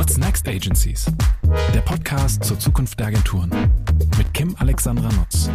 [0.00, 1.04] What's Next Agencies?
[1.74, 3.50] Der Podcast zur Zukunft der Agenturen
[4.16, 5.50] mit Kim Alexandra Nutz.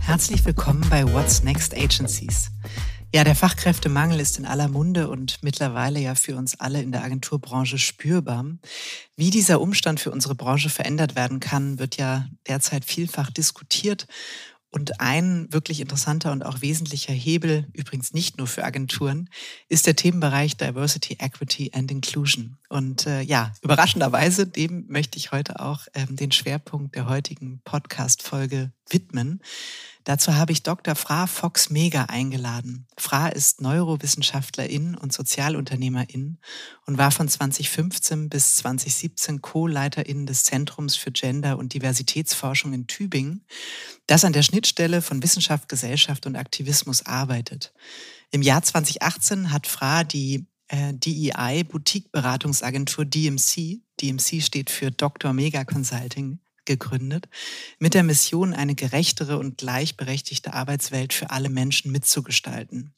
[0.00, 2.52] Herzlich willkommen bei What's Next Agencies.
[3.12, 7.02] Ja, der Fachkräftemangel ist in aller Munde und mittlerweile ja für uns alle in der
[7.02, 8.44] Agenturbranche spürbar.
[9.16, 14.06] Wie dieser Umstand für unsere Branche verändert werden kann, wird ja derzeit vielfach diskutiert.
[14.74, 19.28] Und ein wirklich interessanter und auch wesentlicher Hebel, übrigens nicht nur für Agenturen,
[19.68, 22.56] ist der Themenbereich Diversity, Equity and Inclusion.
[22.70, 28.72] Und äh, ja, überraschenderweise, dem möchte ich heute auch ähm, den Schwerpunkt der heutigen Podcast-Folge
[28.88, 29.42] widmen.
[30.04, 30.94] Dazu habe ich Dr.
[30.94, 32.86] Fra Fox-Mega eingeladen.
[32.98, 36.38] Fra ist Neurowissenschaftlerin und Sozialunternehmerin
[36.86, 43.46] und war von 2015 bis 2017 Co-Leiterin des Zentrums für Gender- und Diversitätsforschung in Tübingen,
[44.06, 47.72] das an der Schnittstelle von Wissenschaft, Gesellschaft und Aktivismus arbeitet.
[48.30, 55.32] Im Jahr 2018 hat Fra die äh, DEI Boutique-Beratungsagentur DMC, DMC steht für Dr.
[55.32, 57.28] Mega Consulting, gegründet,
[57.78, 62.94] mit der Mission, eine gerechtere und gleichberechtigte Arbeitswelt für alle Menschen mitzugestalten.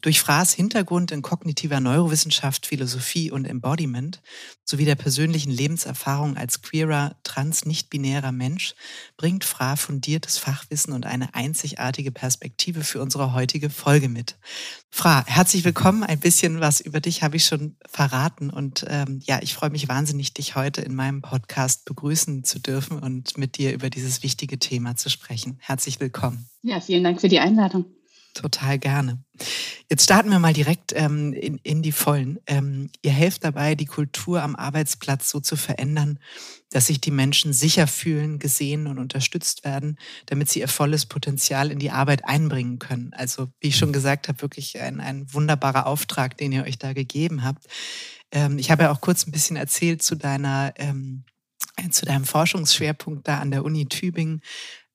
[0.00, 4.22] Durch Fraß Hintergrund in kognitiver Neurowissenschaft, Philosophie und Embodiment
[4.64, 8.74] sowie der persönlichen Lebenserfahrung als queerer, trans-nicht-binärer Mensch
[9.16, 14.38] bringt Fra fundiertes Fachwissen und eine einzigartige Perspektive für unsere heutige Folge mit.
[14.90, 16.04] Fra, herzlich willkommen.
[16.04, 19.88] Ein bisschen was über dich habe ich schon verraten und ähm, ja, ich freue mich
[19.88, 24.60] wahnsinnig, dich heute in meinem Podcast begrüßen zu dürfen und mit dir über dieses wichtige
[24.60, 25.58] Thema zu sprechen.
[25.60, 26.48] Herzlich willkommen.
[26.62, 27.86] Ja, vielen Dank für die Einladung.
[28.38, 29.20] Total gerne.
[29.90, 32.38] Jetzt starten wir mal direkt ähm, in, in die Vollen.
[32.46, 36.20] Ähm, ihr helft dabei, die Kultur am Arbeitsplatz so zu verändern,
[36.70, 41.72] dass sich die Menschen sicher fühlen, gesehen und unterstützt werden, damit sie ihr volles Potenzial
[41.72, 43.12] in die Arbeit einbringen können.
[43.12, 46.92] Also, wie ich schon gesagt habe, wirklich ein, ein wunderbarer Auftrag, den ihr euch da
[46.92, 47.66] gegeben habt.
[48.30, 51.24] Ähm, ich habe ja auch kurz ein bisschen erzählt zu deiner ähm,
[51.90, 54.42] zu deinem Forschungsschwerpunkt da an der Uni Tübingen.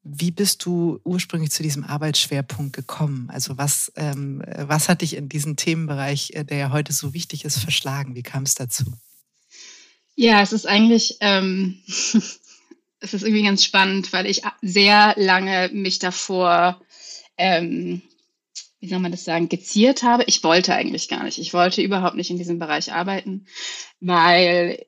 [0.03, 3.29] Wie bist du ursprünglich zu diesem Arbeitsschwerpunkt gekommen?
[3.31, 7.45] Also was, ähm, was hat dich in diesen Themenbereich, äh, der ja heute so wichtig
[7.45, 8.13] ist, verschlagen?
[8.13, 8.83] Wie kam es dazu?
[10.15, 15.99] Ja, es ist eigentlich, ähm, es ist irgendwie ganz spannend, weil ich sehr lange mich
[15.99, 16.81] davor,
[17.37, 18.01] ähm,
[18.81, 20.25] wie soll man das sagen, geziert habe.
[20.27, 21.37] Ich wollte eigentlich gar nicht.
[21.37, 23.45] Ich wollte überhaupt nicht in diesem Bereich arbeiten,
[24.01, 24.85] weil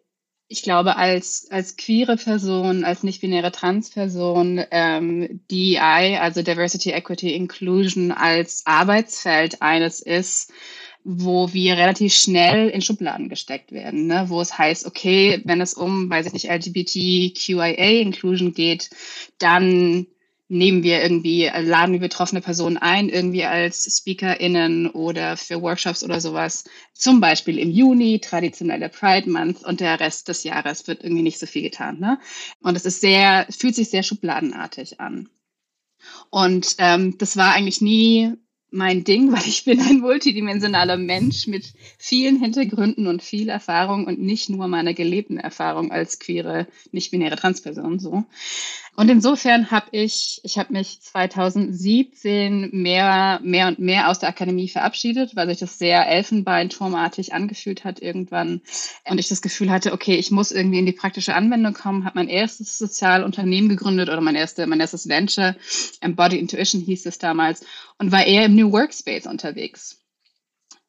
[0.48, 8.12] ich glaube, als, als queere Person, als nicht-binäre Transperson, ähm, DEI, also Diversity, Equity, Inclusion,
[8.12, 10.52] als Arbeitsfeld eines ist,
[11.04, 14.26] wo wir relativ schnell in Schubladen gesteckt werden, ne?
[14.28, 18.90] wo es heißt, okay, wenn es um, weiß ich nicht, LGBTQIA Inclusion geht,
[19.38, 20.08] dann
[20.48, 26.04] nehmen wir irgendwie, äh, laden wir betroffene Personen ein, irgendwie als SpeakerInnen oder für Workshops
[26.04, 26.66] oder sowas.
[26.94, 31.40] Zum Beispiel im Juni, traditionelle Pride Month und der Rest des Jahres wird irgendwie nicht
[31.40, 32.00] so viel getan.
[32.00, 32.20] Ne?
[32.62, 35.30] Und es ist sehr, fühlt sich sehr schubladenartig an.
[36.30, 38.34] Und ähm, das war eigentlich nie
[38.76, 44.20] mein Ding, weil ich bin ein multidimensionaler Mensch mit vielen Hintergründen und viel Erfahrung und
[44.20, 48.26] nicht nur meiner gelebten Erfahrung als queere, nicht-binäre Transperson so.
[48.98, 54.70] Und insofern habe ich, ich habe mich 2017 mehr, mehr und mehr aus der Akademie
[54.70, 58.62] verabschiedet, weil sich das sehr elfenbeinturmartig angefühlt hat irgendwann.
[59.04, 62.20] Und ich das Gefühl hatte, okay, ich muss irgendwie in die praktische Anwendung kommen, habe
[62.20, 65.58] mein erstes Sozialunternehmen gegründet oder mein, erste, mein erstes Venture,
[66.00, 67.66] Embody Intuition hieß es damals,
[67.98, 70.00] und war eher im New Workspace unterwegs.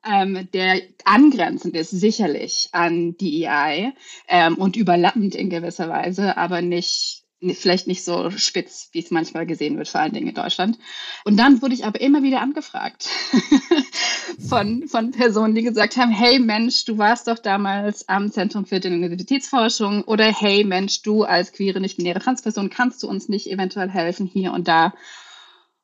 [0.08, 3.92] Ähm, der angrenzend ist sicherlich an DEI
[4.28, 9.46] ähm, und überlappend in gewisser Weise, aber nicht vielleicht nicht so spitz, wie es manchmal
[9.46, 10.78] gesehen wird, vor allen Dingen in Deutschland.
[11.24, 13.08] Und dann wurde ich aber immer wieder angefragt
[14.48, 18.76] von, von Personen, die gesagt haben, hey Mensch, du warst doch damals am Zentrum für
[18.76, 24.26] Identitätsforschung oder hey Mensch, du als queere, nicht-binäre Transperson, kannst du uns nicht eventuell helfen
[24.26, 24.94] hier und da?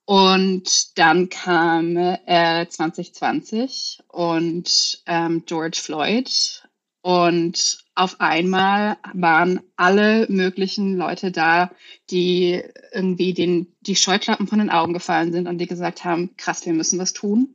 [0.04, 6.62] Und dann kam äh, 2020 und ähm, George Floyd
[7.02, 11.71] und auf einmal waren alle möglichen Leute da,
[12.11, 12.62] die
[12.93, 16.73] irgendwie den, die Scheuklappen von den Augen gefallen sind und die gesagt haben, krass, wir
[16.73, 17.55] müssen was tun.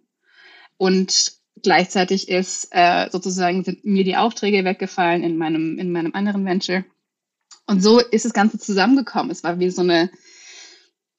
[0.77, 6.45] Und gleichzeitig ist äh, sozusagen sind mir die Aufträge weggefallen in meinem, in meinem anderen
[6.45, 6.85] Venture.
[7.65, 9.31] Und so ist das Ganze zusammengekommen.
[9.31, 10.11] Es war wie so eine,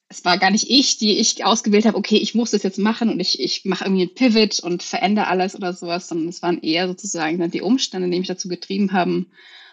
[0.09, 3.11] es war gar nicht ich, die ich ausgewählt habe, okay, ich muss das jetzt machen
[3.11, 6.63] und ich, ich mache irgendwie ein Pivot und verändere alles oder sowas, sondern es waren
[6.63, 9.27] eher sozusagen die Umstände, die mich dazu getrieben haben.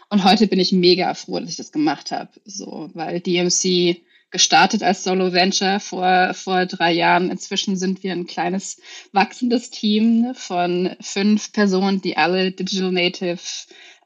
[0.10, 4.84] Und heute bin ich mega froh, dass ich das gemacht habe, so, weil DMC gestartet
[4.84, 7.32] als Solo Venture vor, vor drei Jahren.
[7.32, 8.82] Inzwischen sind wir ein kleines
[9.12, 13.40] wachsendes Team von fünf Personen, die alle Digital Native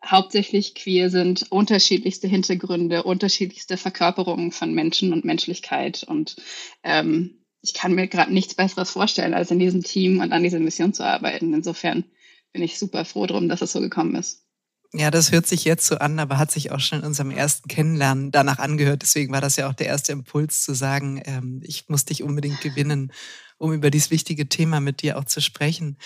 [0.05, 6.03] hauptsächlich queer sind, unterschiedlichste Hintergründe, unterschiedlichste Verkörperungen von Menschen und Menschlichkeit.
[6.03, 6.37] Und
[6.83, 10.59] ähm, ich kann mir gerade nichts Besseres vorstellen, als in diesem Team und an dieser
[10.59, 11.53] Mission zu arbeiten.
[11.53, 12.05] Insofern
[12.53, 14.45] bin ich super froh drum, dass es so gekommen ist.
[14.93, 17.67] Ja, das hört sich jetzt so an, aber hat sich auch schon in unserem ersten
[17.67, 19.03] Kennenlernen danach angehört.
[19.03, 22.59] Deswegen war das ja auch der erste Impuls zu sagen, ähm, ich muss dich unbedingt
[22.61, 23.11] gewinnen,
[23.59, 25.97] um über dieses wichtige Thema mit dir auch zu sprechen.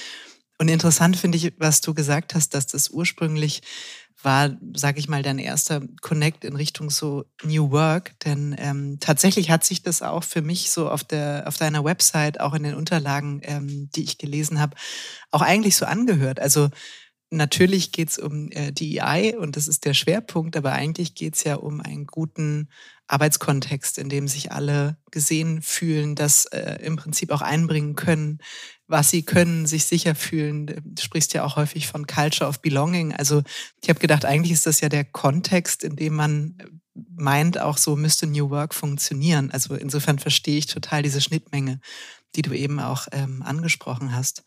[0.60, 3.62] Und interessant finde ich, was du gesagt hast, dass das ursprünglich
[4.22, 8.20] war, sage ich mal, dein erster Connect in Richtung so New Work.
[8.22, 12.40] Denn ähm, tatsächlich hat sich das auch für mich so auf der auf deiner Website,
[12.40, 14.76] auch in den Unterlagen, ähm, die ich gelesen habe,
[15.32, 16.40] auch eigentlich so angehört.
[16.40, 16.70] Also
[17.34, 21.44] natürlich geht es um äh, DEI und das ist der Schwerpunkt, aber eigentlich geht es
[21.44, 22.70] ja um einen guten
[23.08, 28.40] Arbeitskontext, in dem sich alle gesehen fühlen, das äh, im Prinzip auch einbringen können,
[28.88, 30.68] was sie können, sich sicher fühlen.
[30.68, 33.14] Du sprichst ja auch häufig von Culture of Belonging.
[33.14, 33.44] Also
[33.82, 36.58] ich habe gedacht, eigentlich ist das ja der Kontext, in dem man
[36.94, 39.52] meint, auch so müsste New Work funktionieren.
[39.52, 41.80] Also insofern verstehe ich total diese Schnittmenge,
[42.36, 44.44] die du eben auch ähm, angesprochen hast.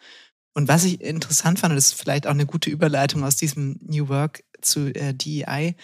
[0.56, 3.78] Und was ich interessant fand, und das ist vielleicht auch eine gute Überleitung aus diesem
[3.82, 5.76] New Work zu äh, DEI,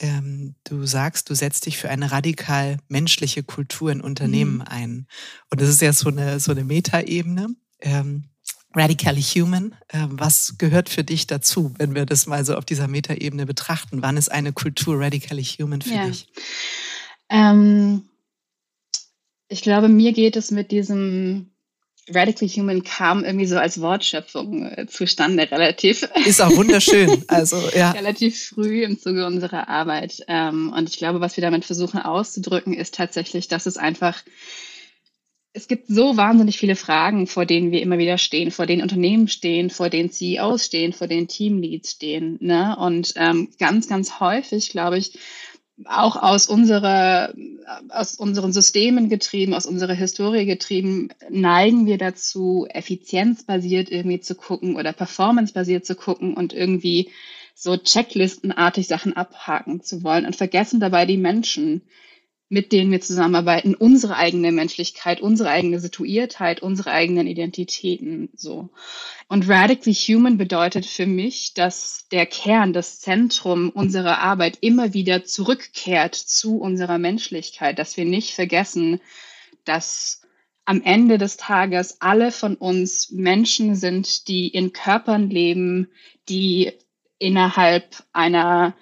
[0.00, 4.62] ähm, du sagst, du setzt dich für eine radikal menschliche Kultur in Unternehmen mhm.
[4.62, 5.06] ein.
[5.50, 7.54] Und das ist ja so eine, so eine Metaebene.
[7.80, 8.24] Ähm,
[8.74, 9.76] radically human.
[9.92, 14.02] Ähm, was gehört für dich dazu, wenn wir das mal so auf dieser Metaebene betrachten?
[14.02, 16.08] Wann ist eine Kultur radically human für ja.
[16.08, 16.26] dich?
[17.28, 18.02] Ähm,
[19.46, 21.52] ich glaube, mir geht es mit diesem
[22.14, 26.08] Radically Human kam irgendwie so als Wortschöpfung äh, zustande, relativ.
[26.24, 27.08] Ist auch wunderschön.
[27.28, 27.90] Also, ja.
[27.92, 30.22] relativ früh im Zuge unserer Arbeit.
[30.28, 34.22] Ähm, und ich glaube, was wir damit versuchen auszudrücken, ist tatsächlich, dass es einfach,
[35.52, 39.28] es gibt so wahnsinnig viele Fragen, vor denen wir immer wieder stehen, vor denen Unternehmen
[39.28, 42.38] stehen, vor denen CEOs stehen, vor denen Teamleads stehen.
[42.40, 42.76] Ne?
[42.78, 45.18] Und ähm, ganz, ganz häufig, glaube ich,
[45.84, 47.32] auch aus unserer,
[47.90, 54.76] aus unseren Systemen getrieben, aus unserer Historie getrieben, neigen wir dazu, effizienzbasiert irgendwie zu gucken
[54.76, 57.10] oder performancebasiert zu gucken und irgendwie
[57.54, 61.82] so checklistenartig Sachen abhaken zu wollen und vergessen dabei die Menschen,
[62.50, 68.70] mit denen wir zusammenarbeiten, unsere eigene Menschlichkeit, unsere eigene Situiertheit, unsere eigenen Identitäten, so.
[69.28, 75.24] Und radically human bedeutet für mich, dass der Kern, das Zentrum unserer Arbeit immer wieder
[75.24, 79.00] zurückkehrt zu unserer Menschlichkeit, dass wir nicht vergessen,
[79.64, 80.22] dass
[80.64, 85.88] am Ende des Tages alle von uns Menschen sind, die in Körpern leben,
[86.28, 86.72] die
[87.18, 88.74] innerhalb einer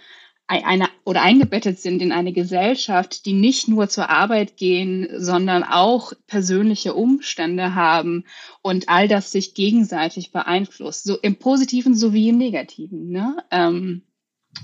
[0.48, 6.12] eine, oder eingebettet sind in eine Gesellschaft, die nicht nur zur Arbeit gehen, sondern auch
[6.26, 8.24] persönliche Umstände haben
[8.60, 13.10] und all das sich gegenseitig beeinflusst, so im Positiven sowie im Negativen.
[13.10, 13.36] Ne?
[13.52, 14.02] Ähm,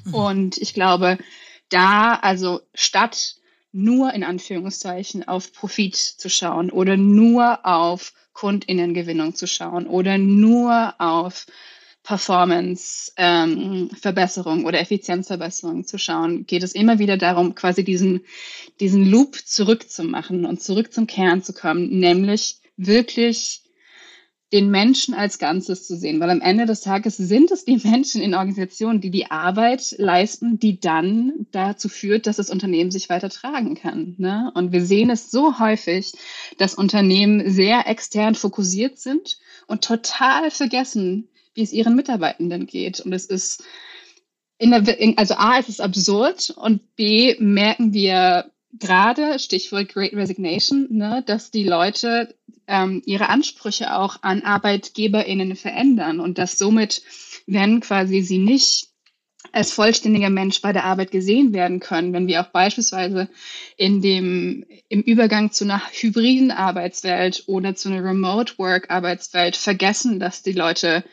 [0.05, 0.15] mhm.
[0.15, 1.17] Und ich glaube,
[1.69, 3.37] da also statt
[3.71, 10.95] nur in Anführungszeichen auf Profit zu schauen oder nur auf Kundinnengewinnung zu schauen oder nur
[10.99, 11.47] auf
[12.03, 18.23] Performance-Verbesserung ähm, oder Effizienzverbesserung zu schauen, geht es immer wieder darum, quasi diesen,
[18.81, 23.63] diesen Loop zurückzumachen und zurück zum Kern zu kommen, nämlich wirklich
[24.53, 28.21] den Menschen als Ganzes zu sehen, weil am Ende des Tages sind es die Menschen
[28.21, 33.31] in Organisationen, die die Arbeit leisten, die dann dazu führt, dass das Unternehmen sich weiter
[33.31, 34.15] tragen kann.
[34.19, 34.53] Ne?
[34.55, 36.13] Und wir sehen es so häufig,
[36.59, 43.01] dass Unternehmen sehr extern fokussiert sind und total vergessen, wie es ihren Mitarbeitenden geht.
[43.01, 43.65] Und es ist
[44.61, 51.23] der, also A, es ist absurd und B, merken wir gerade, Stichwort Great Resignation, ne,
[51.27, 52.35] dass die Leute
[52.67, 57.03] ähm, ihre Ansprüche auch an ArbeitgeberInnen verändern und dass somit,
[57.47, 58.89] wenn quasi sie nicht
[59.51, 63.29] als vollständiger Mensch bei der Arbeit gesehen werden können, wenn wir auch beispielsweise
[63.77, 70.21] in dem, im Übergang zu einer hybriden Arbeitswelt oder zu einer Remote Work Arbeitswelt vergessen,
[70.21, 71.05] dass die Leute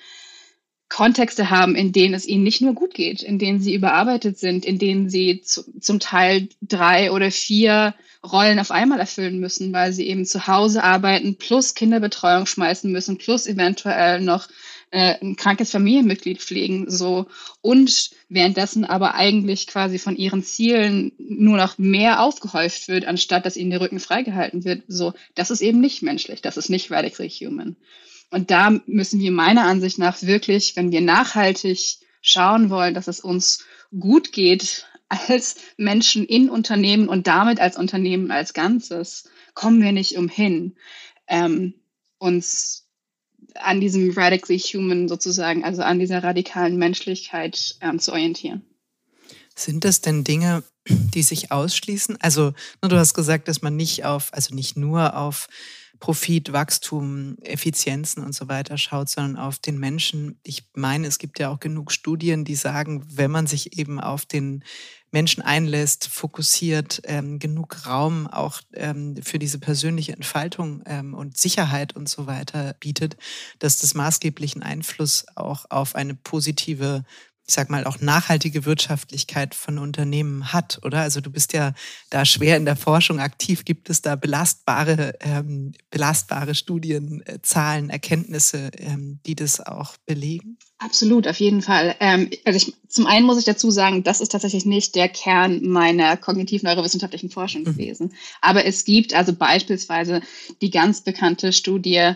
[0.90, 4.66] Kontexte haben, in denen es ihnen nicht nur gut geht, in denen sie überarbeitet sind,
[4.66, 7.94] in denen sie zu, zum Teil drei oder vier
[8.24, 13.18] Rollen auf einmal erfüllen müssen, weil sie eben zu Hause arbeiten, plus Kinderbetreuung schmeißen müssen,
[13.18, 14.50] plus eventuell noch
[14.92, 17.28] äh, ein krankes Familienmitglied pflegen, so
[17.62, 23.58] und währenddessen aber eigentlich quasi von ihren Zielen nur noch mehr aufgehäuft wird, anstatt dass
[23.58, 24.84] ihnen der Rücken freigehalten wird.
[24.88, 27.76] So, das ist eben nicht menschlich, das ist nicht radically human.
[28.32, 33.20] Und da müssen wir meiner Ansicht nach wirklich, wenn wir nachhaltig schauen wollen, dass es
[33.20, 33.66] uns
[33.98, 40.18] gut geht als Menschen in Unternehmen und damit als Unternehmen als Ganzes kommen wir nicht
[40.18, 40.76] umhin,
[41.28, 41.74] ähm,
[42.20, 42.86] uns
[43.56, 48.64] an diesem radically human sozusagen, also an dieser radikalen Menschlichkeit ähm, zu orientieren.
[49.56, 52.18] Sind das denn Dinge, die sich ausschließen?
[52.22, 55.48] Also, du hast gesagt, dass man nicht auf, also nicht nur auf
[56.00, 60.40] Profit, Wachstum, Effizienzen und so weiter schaut, sondern auf den Menschen.
[60.44, 64.26] Ich meine, es gibt ja auch genug Studien, die sagen, wenn man sich eben auf
[64.26, 64.64] den
[65.12, 71.96] Menschen einlässt, fokussiert, ähm, genug Raum auch ähm, für diese persönliche Entfaltung ähm, und Sicherheit
[71.96, 73.18] und so weiter bietet,
[73.58, 77.04] dass das maßgeblichen Einfluss auch auf eine positive
[77.50, 81.00] ich sag mal, auch nachhaltige Wirtschaftlichkeit von Unternehmen hat, oder?
[81.00, 81.74] Also du bist ja
[82.12, 83.66] da schwer in der Forschung aktiv.
[83.66, 90.60] Gibt es da belastbare, ähm, belastbare Studien, äh, Zahlen, Erkenntnisse, ähm, die das auch belegen?
[90.78, 91.96] Absolut, auf jeden Fall.
[92.00, 95.68] Ähm, also ich, zum einen muss ich dazu sagen, das ist tatsächlich nicht der Kern
[95.68, 97.66] meiner kognitiv-neurowissenschaftlichen Forschung mhm.
[97.66, 98.14] gewesen.
[98.42, 100.22] Aber es gibt also beispielsweise
[100.62, 102.14] die ganz bekannte Studie,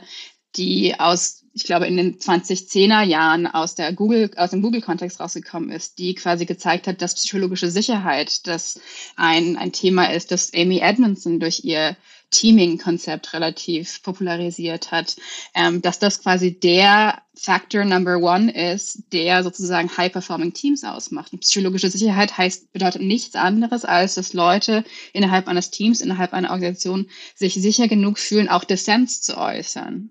[0.56, 5.69] die aus ich glaube, in den 2010er Jahren aus der Google, aus dem Google-Kontext rausgekommen
[5.69, 8.79] ist, die quasi gezeigt hat, dass psychologische Sicherheit, das
[9.15, 11.95] ein, ein Thema ist, das Amy Edmondson durch ihr
[12.31, 15.15] Teaming-Konzept relativ popularisiert hat,
[15.53, 21.33] ähm, dass das quasi der Factor Number One ist, der sozusagen High-Performing Teams ausmacht.
[21.33, 24.83] Und psychologische Sicherheit heißt, bedeutet nichts anderes, als dass Leute
[25.13, 30.10] innerhalb eines Teams, innerhalb einer Organisation sich sicher genug fühlen, auch Dissens zu äußern.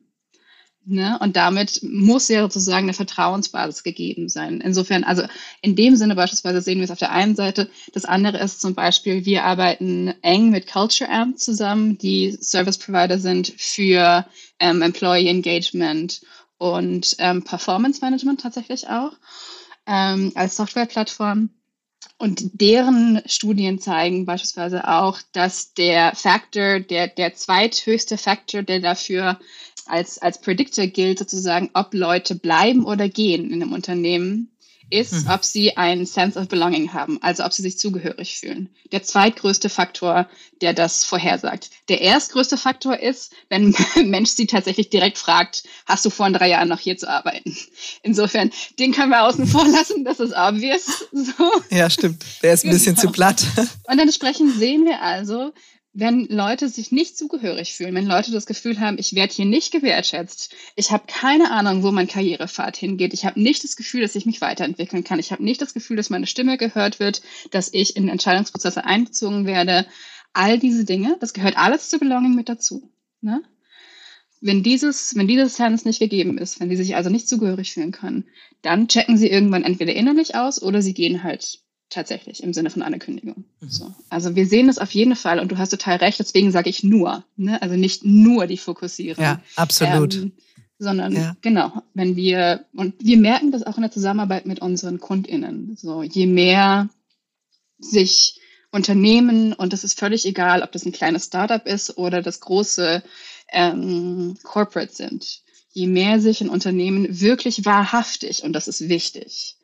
[0.85, 1.17] Ne?
[1.21, 4.61] Und damit muss ja sozusagen eine Vertrauensbasis gegeben sein.
[4.61, 5.23] Insofern, also
[5.61, 7.71] in dem Sinne beispielsweise sehen wir es auf der einen Seite.
[7.93, 13.19] Das andere ist zum Beispiel, wir arbeiten eng mit Culture Amp zusammen, die Service Provider
[13.19, 14.27] sind für
[14.59, 16.21] ähm, Employee Engagement
[16.59, 19.13] und ähm, Performance Management tatsächlich auch
[19.87, 21.51] ähm, als Softwareplattform.
[22.19, 29.39] Und deren Studien zeigen beispielsweise auch, dass der Factor, der, der zweithöchste Factor, der dafür
[29.87, 34.53] als, als Predictor gilt, sozusagen, ob Leute bleiben oder gehen in einem Unternehmen,
[34.93, 35.31] ist, mhm.
[35.31, 38.69] ob sie einen Sense of Belonging haben, also ob sie sich zugehörig fühlen.
[38.93, 40.29] Der zweitgrößte Faktor,
[40.61, 41.71] der das vorhersagt.
[41.89, 46.51] Der erstgrößte Faktor ist, wenn ein Mensch sie tatsächlich direkt fragt, hast du vor drei
[46.51, 47.57] Jahren noch hier zu arbeiten?
[48.03, 51.05] Insofern, den können wir außen vor lassen, das ist obvious.
[51.23, 51.51] So.
[51.71, 52.25] Ja, stimmt.
[52.43, 53.07] Der ist ein bisschen genau.
[53.07, 53.45] zu platt.
[53.85, 55.53] Und entsprechend sehen wir also,
[55.95, 59.73] wenn Leute sich nicht zugehörig fühlen, wenn Leute das Gefühl haben, ich werde hier nicht
[59.73, 64.15] gewertschätzt, ich habe keine Ahnung, wo mein Karrierepfad hingeht, ich habe nicht das Gefühl, dass
[64.15, 67.21] ich mich weiterentwickeln kann, ich habe nicht das Gefühl, dass meine Stimme gehört wird,
[67.51, 69.87] dass ich in Entscheidungsprozesse einbezogen werde,
[70.33, 72.91] all diese Dinge, das gehört alles zu Belonging mit dazu.
[73.21, 73.43] Ne?
[74.41, 77.93] Wenn dieses, wenn dieses Sense nicht gegeben ist, wenn die sich also nicht zugehörig fühlen
[77.93, 78.25] können,
[78.63, 81.62] dann checken sie irgendwann entweder innerlich aus oder sie gehen halt
[81.93, 83.45] tatsächlich im Sinne von einer Kündigung.
[83.61, 83.71] Mhm.
[83.71, 83.95] So.
[84.09, 86.83] Also wir sehen es auf jeden Fall und du hast total recht, deswegen sage ich
[86.83, 87.61] nur, ne?
[87.63, 89.23] also nicht nur die Fokussierung.
[89.23, 90.15] Ja, absolut.
[90.15, 90.33] Ähm,
[90.79, 91.37] sondern ja.
[91.43, 96.03] genau, wenn wir, und wir merken das auch in der Zusammenarbeit mit unseren KundInnen, so
[96.03, 96.89] je mehr
[97.79, 98.41] sich
[98.73, 103.03] Unternehmen, und das ist völlig egal, ob das ein kleines Startup ist oder das große
[103.53, 109.57] ähm, Corporate sind, je mehr sich ein Unternehmen wirklich wahrhaftig, und das ist wichtig,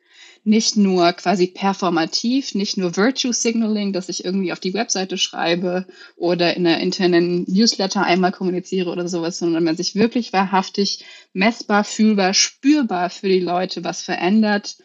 [0.43, 5.85] nicht nur quasi performativ, nicht nur Virtue Signaling, dass ich irgendwie auf die Webseite schreibe
[6.15, 11.83] oder in einer internen Newsletter einmal kommuniziere oder sowas, sondern man sich wirklich wahrhaftig messbar,
[11.83, 14.77] fühlbar, spürbar für die Leute was verändert,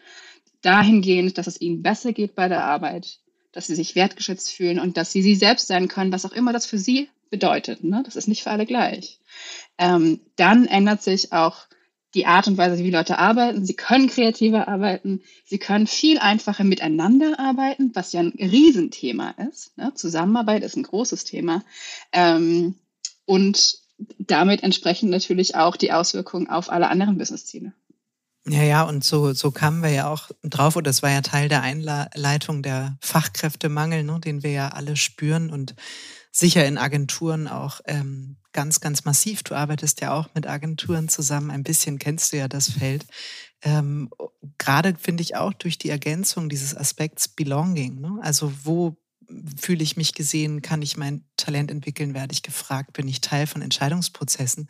[0.61, 3.19] dahingehend, dass es ihnen besser geht bei der Arbeit,
[3.51, 6.53] dass sie sich wertgeschätzt fühlen und dass sie sie selbst sein können, was auch immer
[6.53, 7.83] das für sie bedeutet.
[7.83, 8.01] Ne?
[8.05, 9.19] Das ist nicht für alle gleich.
[9.77, 11.67] Ähm, dann ändert sich auch
[12.15, 13.65] die Art und Weise, wie Leute arbeiten.
[13.65, 15.21] Sie können kreativer arbeiten.
[15.43, 19.77] Sie können viel einfacher miteinander arbeiten, was ja ein Riesenthema ist.
[19.77, 19.93] Ne?
[19.93, 21.63] Zusammenarbeit ist ein großes Thema.
[22.11, 22.75] Ähm,
[23.25, 23.79] und
[24.17, 27.73] damit entsprechend natürlich auch die Auswirkungen auf alle anderen Businessziele.
[28.47, 31.49] Ja, ja, und so, so kamen wir ja auch drauf, und das war ja Teil
[31.49, 35.73] der Einleitung, der Fachkräftemangel, ne, den wir ja alle spüren und
[36.35, 39.43] sicher in Agenturen auch ähm, ganz, ganz massiv.
[39.43, 41.49] Du arbeitest ja auch mit Agenturen zusammen.
[41.49, 43.05] Ein bisschen kennst du ja das Feld.
[43.61, 44.09] Ähm,
[44.57, 48.01] Gerade finde ich auch durch die Ergänzung dieses Aspekts Belonging.
[48.01, 48.19] Ne?
[48.21, 48.97] Also wo
[49.57, 50.61] fühle ich mich gesehen?
[50.61, 54.69] Kann ich mein Talent entwickeln, werde ich gefragt, bin ich Teil von Entscheidungsprozessen.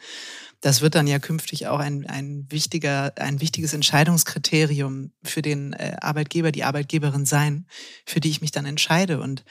[0.65, 5.95] Das wird dann ja künftig auch ein, ein, wichtiger, ein wichtiges Entscheidungskriterium für den äh,
[6.01, 7.67] Arbeitgeber, die Arbeitgeberin sein,
[8.03, 9.21] für die ich mich dann entscheide.
[9.21, 9.45] Und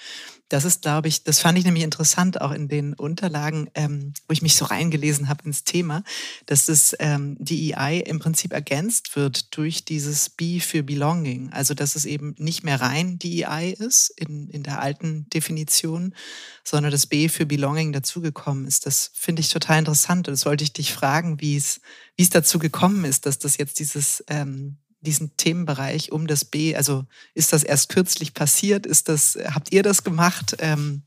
[0.48, 4.32] das ist, glaube ich, das fand ich nämlich interessant, auch in den Unterlagen, ähm, wo
[4.32, 6.02] ich mich so reingelesen habe ins Thema,
[6.46, 11.50] dass das ähm, DEI im Prinzip ergänzt wird durch dieses B für Belonging.
[11.52, 16.14] Also dass es eben nicht mehr rein DEI ist in, in der alten Definition,
[16.62, 18.84] sondern das B für Belonging dazugekommen ist.
[18.84, 20.28] Das finde ich total interessant.
[20.28, 21.03] Und das wollte ich dich fragen,
[21.40, 21.80] wie es,
[22.16, 26.74] wie es dazu gekommen ist, dass das jetzt dieses ähm, diesen Themenbereich um das B?
[26.74, 28.86] Also ist das erst kürzlich passiert?
[28.86, 30.56] Ist das, habt ihr das gemacht?
[30.58, 31.02] Ähm,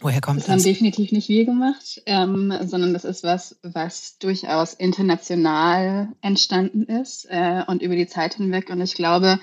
[0.00, 0.46] woher kommt das?
[0.46, 6.84] Das haben definitiv nicht wir gemacht, ähm, sondern das ist was, was durchaus international entstanden
[6.84, 8.70] ist äh, und über die Zeit hinweg.
[8.70, 9.40] Und ich glaube,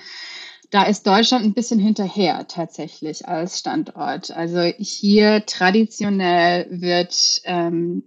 [0.70, 4.30] da ist Deutschland ein bisschen hinterher tatsächlich als Standort.
[4.30, 8.02] Also hier traditionell wird ähm,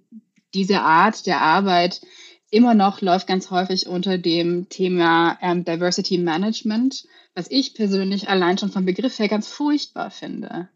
[0.54, 2.02] diese Art der Arbeit
[2.52, 8.58] immer noch läuft ganz häufig unter dem Thema ähm, Diversity Management, was ich persönlich allein
[8.58, 10.70] schon vom Begriff her ganz furchtbar finde.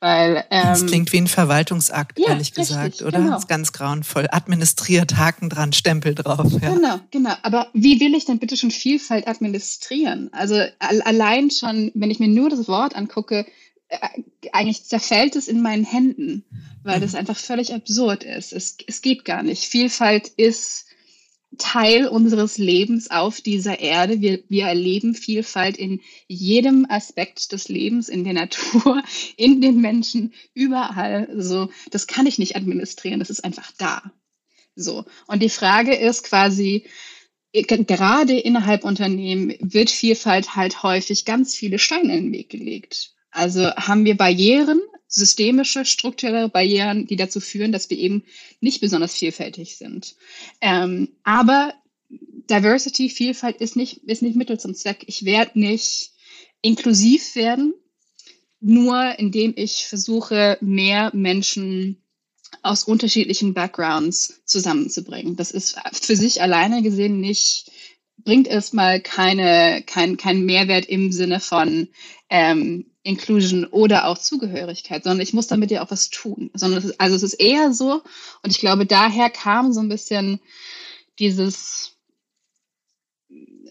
[0.00, 3.18] Weil, ähm, das klingt wie ein Verwaltungsakt, ja, ehrlich gesagt, richtig, oder?
[3.18, 3.32] Genau.
[3.32, 4.28] Das ist ganz grauenvoll.
[4.30, 6.52] Administriert, Haken dran, Stempel drauf.
[6.62, 6.72] Ja.
[6.72, 7.34] Genau, genau.
[7.42, 10.30] Aber wie will ich denn bitte schon Vielfalt administrieren?
[10.32, 13.44] Also allein schon, wenn ich mir nur das Wort angucke,
[14.52, 16.44] eigentlich zerfällt es in meinen Händen,
[16.82, 18.52] weil das einfach völlig absurd ist.
[18.52, 19.64] Es, es geht gar nicht.
[19.64, 20.86] Vielfalt ist
[21.56, 24.20] Teil unseres Lebens auf dieser Erde.
[24.20, 29.02] Wir, wir erleben Vielfalt in jedem Aspekt des Lebens, in der Natur,
[29.36, 31.28] in den Menschen, überall.
[31.36, 33.20] So, das kann ich nicht administrieren.
[33.20, 34.12] Das ist einfach da.
[34.76, 35.06] So.
[35.26, 36.84] Und die Frage ist quasi,
[37.52, 43.14] gerade innerhalb Unternehmen wird Vielfalt halt häufig ganz viele Steine in den Weg gelegt.
[43.30, 48.24] Also haben wir Barrieren, systemische, strukturelle Barrieren, die dazu führen, dass wir eben
[48.60, 50.16] nicht besonders vielfältig sind.
[50.60, 51.74] Ähm, aber
[52.10, 55.04] Diversity, Vielfalt ist nicht, ist nicht Mittel zum Zweck.
[55.06, 56.12] Ich werde nicht
[56.62, 57.74] inklusiv werden,
[58.60, 62.02] nur indem ich versuche, mehr Menschen
[62.62, 65.36] aus unterschiedlichen Backgrounds zusammenzubringen.
[65.36, 67.70] Das ist für sich alleine gesehen nicht,
[68.16, 71.88] bringt erstmal keine, kein, kein Mehrwert im Sinne von,
[72.30, 76.50] ähm, Inclusion oder auch Zugehörigkeit, sondern ich muss damit ja auch was tun.
[76.52, 78.02] Sondern es ist, also es ist eher so,
[78.42, 80.40] und ich glaube, daher kam so ein bisschen
[81.18, 81.96] dieses,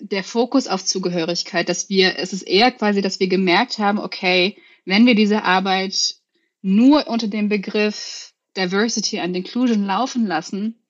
[0.02, 4.58] der Fokus auf Zugehörigkeit, dass wir, es ist eher quasi, dass wir gemerkt haben, okay,
[4.86, 6.16] wenn wir diese Arbeit
[6.64, 10.82] nur unter dem Begriff Diversity and Inclusion laufen lassen,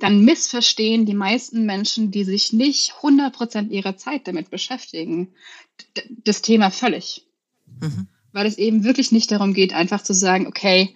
[0.00, 5.34] dann missverstehen die meisten Menschen, die sich nicht 100% ihrer Zeit damit beschäftigen,
[6.24, 7.24] das Thema völlig.
[8.32, 10.94] Weil es eben wirklich nicht darum geht, einfach zu sagen, okay,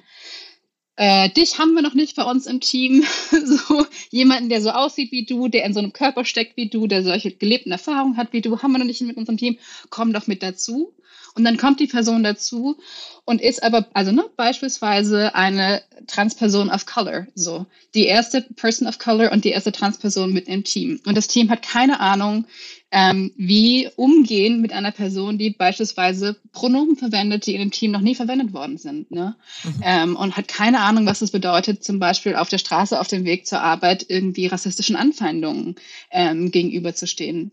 [0.96, 3.04] äh, dich haben wir noch nicht bei uns im Team.
[3.30, 6.88] so jemanden, der so aussieht wie du, der in so einem Körper steckt wie du,
[6.88, 9.58] der solche gelebten Erfahrungen hat wie du, haben wir noch nicht mit unserem Team.
[9.90, 10.92] Komm doch mit dazu.
[11.34, 12.78] Und dann kommt die Person dazu
[13.24, 18.98] und ist aber, also ne, beispielsweise eine Transperson of Color, so die erste Person of
[18.98, 21.00] Color und die erste Transperson mit im Team.
[21.06, 22.46] Und das Team hat keine Ahnung,
[22.90, 28.00] ähm, wie umgehen mit einer Person, die beispielsweise Pronomen verwendet, die in dem Team noch
[28.00, 29.10] nie verwendet worden sind.
[29.10, 29.36] Ne?
[29.64, 29.82] Mhm.
[29.84, 33.24] Ähm, und hat keine Ahnung, was es bedeutet, zum Beispiel auf der Straße, auf dem
[33.24, 35.76] Weg zur Arbeit irgendwie rassistischen Anfeindungen
[36.10, 37.52] ähm, gegenüberzustehen.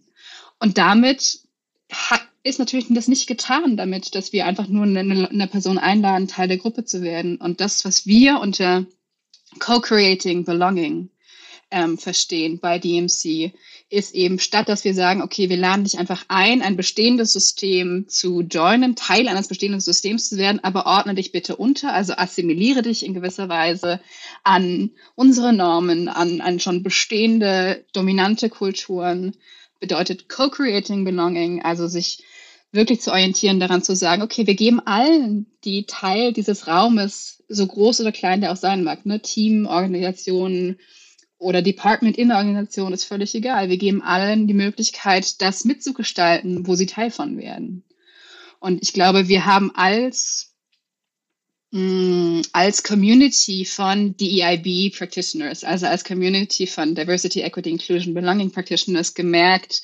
[0.60, 1.40] Und damit
[1.92, 6.28] hat, ist natürlich das nicht getan damit, dass wir einfach nur eine, eine Person einladen,
[6.28, 7.38] Teil der Gruppe zu werden.
[7.38, 8.86] Und das, was wir unter
[9.58, 11.10] Co-Creating Belonging
[11.72, 13.52] ähm, verstehen bei DMC,
[13.90, 18.08] ist eben statt, dass wir sagen, okay, wir laden dich einfach ein, ein bestehendes System
[18.10, 22.84] zu joinen, Teil eines bestehenden Systems zu werden, aber ordne dich bitte unter, also assimiliere
[22.84, 24.00] dich in gewisser Weise
[24.44, 29.36] an unsere Normen, an, an schon bestehende dominante Kulturen,
[29.80, 32.24] bedeutet Co-Creating Belonging, also sich
[32.76, 37.66] wirklich zu orientieren, daran zu sagen, okay, wir geben allen, die Teil dieses Raumes, so
[37.66, 40.80] groß oder klein der auch sein mag, ne, Team, Organisationen
[41.38, 43.70] oder Department in der Organisation, ist völlig egal.
[43.70, 47.84] Wir geben allen die Möglichkeit, das mitzugestalten, wo sie Teil von werden.
[48.60, 50.56] Und ich glaube, wir haben als
[51.72, 59.14] mm, als Community von DEIB Practitioners, also als Community von Diversity, Equity, Inclusion, Belonging Practitioners
[59.14, 59.84] gemerkt,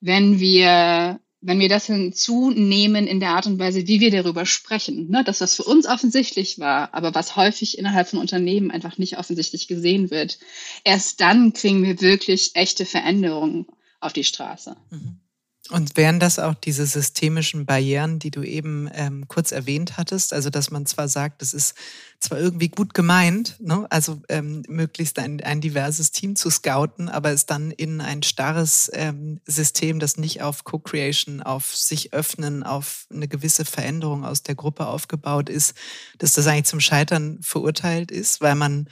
[0.00, 5.10] wenn wir wenn wir das hinzunehmen in der Art und Weise, wie wir darüber sprechen,
[5.10, 9.18] ne, das, was für uns offensichtlich war, aber was häufig innerhalb von Unternehmen einfach nicht
[9.18, 10.38] offensichtlich gesehen wird,
[10.84, 13.66] erst dann kriegen wir wirklich echte Veränderungen
[14.00, 14.76] auf die Straße.
[14.90, 15.20] Mhm.
[15.70, 20.32] Und wären das auch diese systemischen Barrieren, die du eben ähm, kurz erwähnt hattest?
[20.32, 21.74] Also, dass man zwar sagt, das ist
[22.18, 23.86] zwar irgendwie gut gemeint, ne?
[23.88, 28.90] also ähm, möglichst ein, ein diverses Team zu scouten, aber es dann in ein starres
[28.92, 34.56] ähm, System, das nicht auf Co-Creation, auf sich öffnen, auf eine gewisse Veränderung aus der
[34.56, 35.74] Gruppe aufgebaut ist,
[36.18, 38.88] dass das eigentlich zum Scheitern verurteilt ist, weil man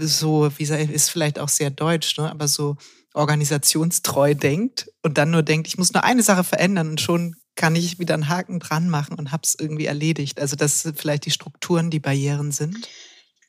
[0.00, 2.30] so, wie ich, ist vielleicht auch sehr deutsch, ne?
[2.30, 2.76] aber so
[3.14, 7.76] organisationstreu denkt und dann nur denkt, ich muss nur eine Sache verändern und schon kann
[7.76, 10.40] ich wieder einen Haken dran machen und habe es irgendwie erledigt.
[10.40, 12.88] Also dass vielleicht die Strukturen die Barrieren sind.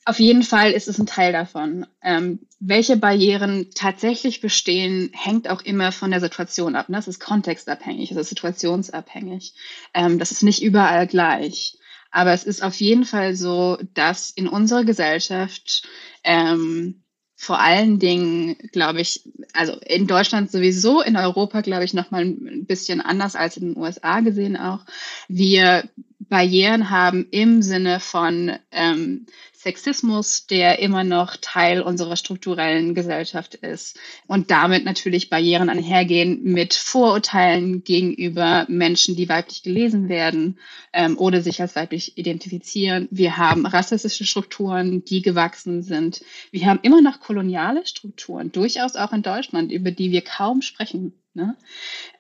[0.08, 1.88] Auf jeden Fall ist es ein Teil davon.
[2.04, 6.89] Ähm, welche Barrieren tatsächlich bestehen, hängt auch immer von der Situation ab.
[6.89, 6.97] Ne?
[6.97, 9.56] Das ist kontextabhängig, das ist situationsabhängig.
[9.95, 11.80] Ähm, das ist nicht überall gleich.
[12.12, 15.88] Aber es ist auf jeden Fall so, dass in unserer Gesellschaft
[16.23, 17.04] ähm,
[17.45, 19.21] vor allen Dingen, glaube ich,
[19.53, 23.77] also in Deutschland sowieso, in Europa, glaube ich, nochmal ein bisschen anders als in den
[23.77, 24.79] USA gesehen auch,
[25.27, 25.84] wir
[26.27, 29.27] Barrieren haben im Sinne von ähm,
[29.65, 33.97] Sexismus, der immer noch Teil unserer strukturellen Gesellschaft ist
[34.28, 40.60] und damit natürlich Barrieren einhergehen mit Vorurteilen gegenüber Menschen, die weiblich gelesen werden
[40.93, 43.08] ähm, oder sich als weiblich identifizieren.
[43.10, 46.23] Wir haben rassistische Strukturen, die gewachsen sind.
[46.51, 51.13] Wir haben immer noch koloniale Strukturen, durchaus auch in Deutschland, über die wir kaum sprechen.
[51.34, 51.58] Ne?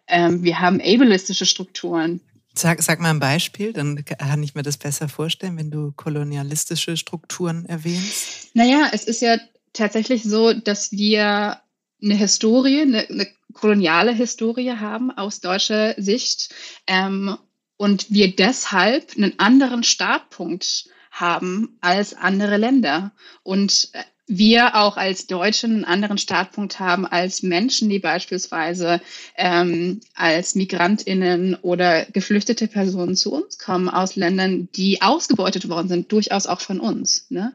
[0.07, 2.21] Ähm, wir haben ableistische Strukturen,
[2.57, 6.95] Sag, sag mal ein Beispiel, dann kann ich mir das besser vorstellen, wenn du kolonialistische
[6.95, 8.55] Strukturen erwähnst.
[8.55, 9.37] Naja, es ist ja
[9.73, 11.59] tatsächlich so, dass wir
[12.01, 16.53] eine Historie, eine, eine koloniale Historie haben aus deutscher Sicht
[16.87, 17.37] ähm,
[17.77, 23.11] und wir deshalb einen anderen Startpunkt haben als andere Länder.
[23.43, 28.99] Und äh, wir auch als Deutschen einen anderen Startpunkt haben als Menschen, die beispielsweise
[29.35, 36.11] ähm, als Migrantinnen oder geflüchtete Personen zu uns kommen aus Ländern, die ausgebeutet worden sind,
[36.11, 37.27] durchaus auch von uns.
[37.29, 37.53] Ne?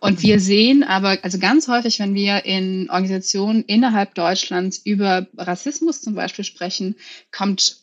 [0.00, 0.40] Und wir mhm.
[0.40, 6.44] sehen aber, also ganz häufig, wenn wir in Organisationen innerhalb Deutschlands über Rassismus zum Beispiel
[6.44, 6.96] sprechen,
[7.32, 7.76] kommt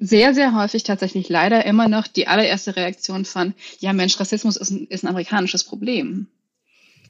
[0.00, 4.70] sehr, sehr häufig tatsächlich leider immer noch die allererste Reaktion von, ja Mensch, Rassismus ist
[4.70, 6.26] ein, ist ein amerikanisches Problem.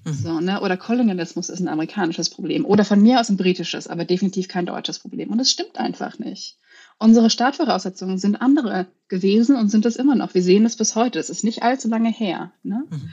[0.04, 0.12] Mhm.
[0.12, 0.60] So, ne?
[0.60, 2.64] Oder Kolonialismus ist ein amerikanisches Problem.
[2.64, 5.30] Oder von mir aus ein britisches, aber definitiv kein deutsches Problem.
[5.30, 6.58] Und das stimmt einfach nicht.
[6.98, 10.34] Unsere Startvoraussetzungen sind andere gewesen und sind es immer noch.
[10.34, 11.18] Wir sehen es bis heute.
[11.18, 12.52] Es ist nicht allzu lange her.
[12.62, 12.84] Ne?
[12.88, 13.10] Mhm.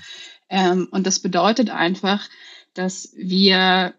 [0.49, 2.27] Ähm, und das bedeutet einfach,
[2.73, 3.93] dass wir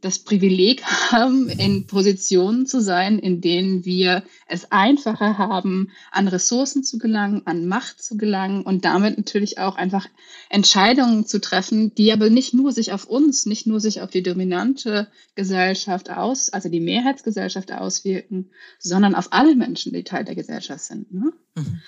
[0.00, 6.84] das Privileg haben, in Positionen zu sein, in denen wir es einfacher haben, an Ressourcen
[6.84, 10.06] zu gelangen, an Macht zu gelangen und damit natürlich auch einfach
[10.50, 14.22] Entscheidungen zu treffen, die aber nicht nur sich auf uns, nicht nur sich auf die
[14.22, 20.84] dominante Gesellschaft aus, also die Mehrheitsgesellschaft auswirken, sondern auf alle Menschen, die Teil der Gesellschaft
[20.84, 21.12] sind.
[21.12, 21.32] Ne?
[21.54, 21.80] Mhm.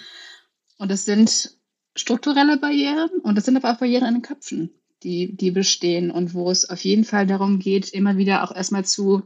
[0.79, 1.57] Und das sind
[1.95, 4.71] strukturelle Barrieren und das sind aber auch Barrieren in den Köpfen
[5.07, 8.85] die, die bestehen und wo es auf jeden Fall darum geht, immer wieder auch erstmal
[8.85, 9.23] zu,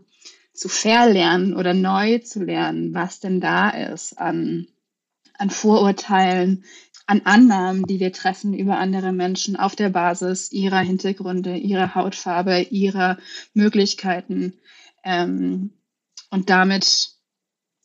[0.53, 4.67] zu verlernen oder neu zu lernen, was denn da ist an,
[5.39, 6.65] an Vorurteilen,
[7.07, 12.61] an Annahmen, die wir treffen über andere Menschen auf der Basis ihrer Hintergründe, ihrer Hautfarbe,
[12.61, 13.17] ihrer
[13.55, 14.59] Möglichkeiten
[15.03, 15.71] ähm,
[16.29, 17.13] und damit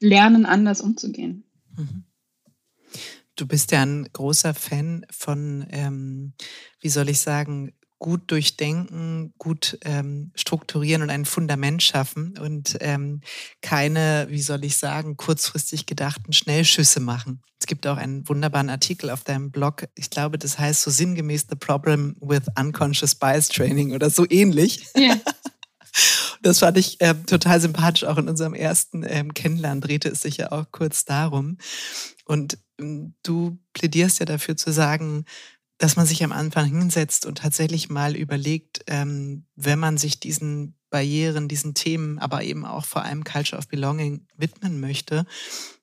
[0.02, 1.46] lernen, anders umzugehen.
[1.78, 2.04] Mhm.
[3.38, 6.34] Du bist ja ein großer Fan von, ähm,
[6.82, 13.22] wie soll ich sagen, gut durchdenken, gut ähm, strukturieren und ein Fundament schaffen und ähm,
[13.62, 17.42] keine, wie soll ich sagen, kurzfristig gedachten Schnellschüsse machen.
[17.60, 19.86] Es gibt auch einen wunderbaren Artikel auf deinem Blog.
[19.96, 24.86] Ich glaube, das heißt so sinngemäß The Problem with Unconscious Bias Training oder so ähnlich.
[24.96, 25.16] Ja.
[26.42, 28.04] Das fand ich äh, total sympathisch.
[28.04, 31.58] Auch in unserem ersten ähm, Kennenlernen drehte es sich ja auch kurz darum.
[32.26, 35.26] Und ähm, du plädierst ja dafür zu sagen,
[35.78, 40.76] dass man sich am Anfang hinsetzt und tatsächlich mal überlegt, ähm, wenn man sich diesen
[40.90, 45.26] Barrieren, diesen Themen, aber eben auch vor allem Culture of Belonging widmen möchte,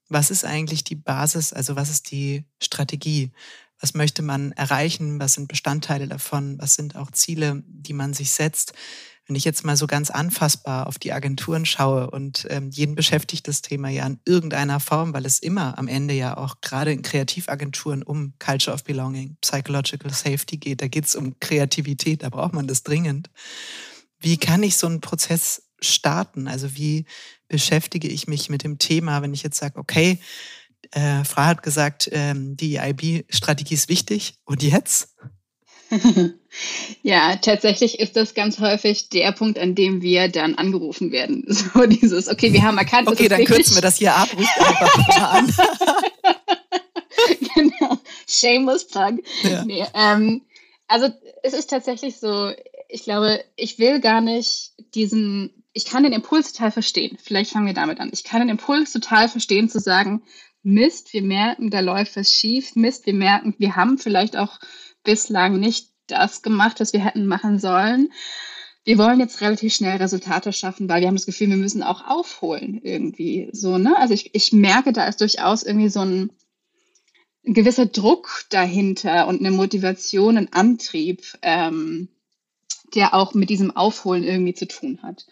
[0.09, 3.33] was ist eigentlich die Basis, also was ist die Strategie?
[3.81, 5.19] Was möchte man erreichen?
[5.19, 6.57] Was sind Bestandteile davon?
[6.61, 8.75] Was sind auch Ziele, die man sich setzt?
[9.27, 13.47] Wenn ich jetzt mal so ganz anfassbar auf die Agenturen schaue und ähm, jeden beschäftigt
[13.47, 17.03] das Thema ja in irgendeiner Form, weil es immer am Ende ja auch gerade in
[17.03, 20.83] Kreativagenturen um Culture of Belonging, Psychological Safety geht.
[20.83, 23.31] Da geht es um Kreativität, da braucht man das dringend.
[24.19, 26.49] Wie kann ich so einen Prozess starten?
[26.49, 27.07] Also wie
[27.49, 30.19] beschäftige ich mich mit dem Thema, wenn ich jetzt sage, okay,
[30.91, 35.15] äh, Frau hat gesagt, ähm, die IB-Strategie ist wichtig und jetzt?
[37.03, 41.45] Ja, tatsächlich ist das ganz häufig der Punkt, an dem wir dann angerufen werden.
[41.75, 43.57] So dieses, okay, wir haben erkannt, okay, dann wichtig.
[43.57, 44.29] kürzen wir das hier ab,
[45.21, 45.53] an.
[47.55, 49.19] genau, shameless plug.
[49.43, 49.65] Ja.
[49.65, 50.43] Nee, ähm,
[50.89, 51.09] also
[51.43, 52.53] es ist tatsächlich so,
[52.89, 57.17] ich glaube, ich will gar nicht diesen, ich kann den Impuls total verstehen.
[57.23, 58.11] Vielleicht fangen wir damit an.
[58.13, 60.23] Ich kann den Impuls total verstehen zu sagen,
[60.63, 62.77] Mist, wir merken, da läuft was schief.
[62.77, 64.61] Mist, wir merken, wir haben vielleicht auch
[65.03, 68.13] bislang nicht das gemacht, was wir hätten machen sollen.
[68.85, 72.05] Wir wollen jetzt relativ schnell Resultate schaffen, weil wir haben das Gefühl, wir müssen auch
[72.07, 73.97] aufholen irgendwie so, ne?
[73.97, 76.33] Also ich, ich merke, da ist durchaus irgendwie so ein,
[77.47, 82.09] ein gewisser Druck dahinter und eine Motivation, ein Antrieb, ähm,
[82.95, 85.27] der auch mit diesem Aufholen irgendwie zu tun hat.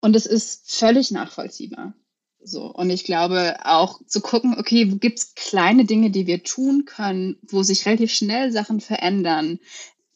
[0.00, 1.94] Und es ist völlig nachvollziehbar.
[2.42, 6.86] So, und ich glaube auch zu gucken, okay, wo gibt's kleine Dinge, die wir tun
[6.86, 9.60] können, wo sich relativ schnell Sachen verändern,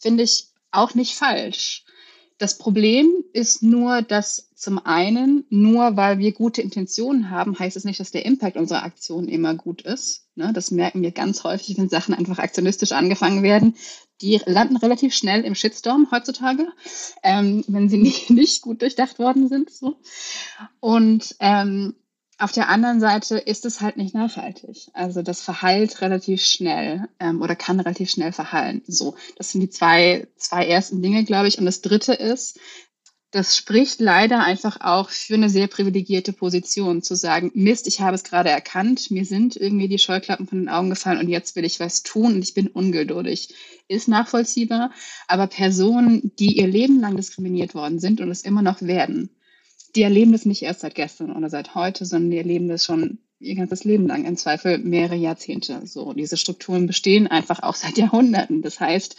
[0.04, 1.86] finde ich auch nicht falsch.
[2.36, 7.84] Das Problem ist nur, dass zum einen, nur weil wir gute Intentionen haben, heißt es
[7.84, 10.26] nicht, dass der Impact unserer Aktionen immer gut ist.
[10.34, 10.52] Ne?
[10.52, 13.76] Das merken wir ganz häufig, wenn Sachen einfach aktionistisch angefangen werden.
[14.20, 16.66] Die landen relativ schnell im Shitstorm heutzutage,
[17.22, 19.70] ähm, wenn sie nicht, nicht gut durchdacht worden sind.
[19.70, 19.96] So.
[20.80, 21.94] Und ähm,
[22.38, 24.88] auf der anderen Seite ist es halt nicht nachhaltig.
[24.92, 28.82] Also das verheilt relativ schnell ähm, oder kann relativ schnell verhallen.
[28.86, 31.58] So, das sind die zwei, zwei ersten Dinge, glaube ich.
[31.58, 32.58] Und das dritte ist,
[33.34, 38.14] das spricht leider einfach auch für eine sehr privilegierte Position, zu sagen, Mist, ich habe
[38.14, 41.64] es gerade erkannt, mir sind irgendwie die Scheuklappen von den Augen gefallen und jetzt will
[41.64, 43.52] ich was tun und ich bin ungeduldig.
[43.88, 44.92] Ist nachvollziehbar,
[45.26, 49.30] aber Personen, die ihr Leben lang diskriminiert worden sind und es immer noch werden,
[49.94, 53.18] die erleben das nicht erst seit gestern oder seit heute, sondern die erleben das schon
[53.38, 55.86] ihr ganzes Leben lang, im Zweifel mehrere Jahrzehnte.
[55.86, 58.62] So, diese Strukturen bestehen einfach auch seit Jahrhunderten.
[58.62, 59.16] Das heißt,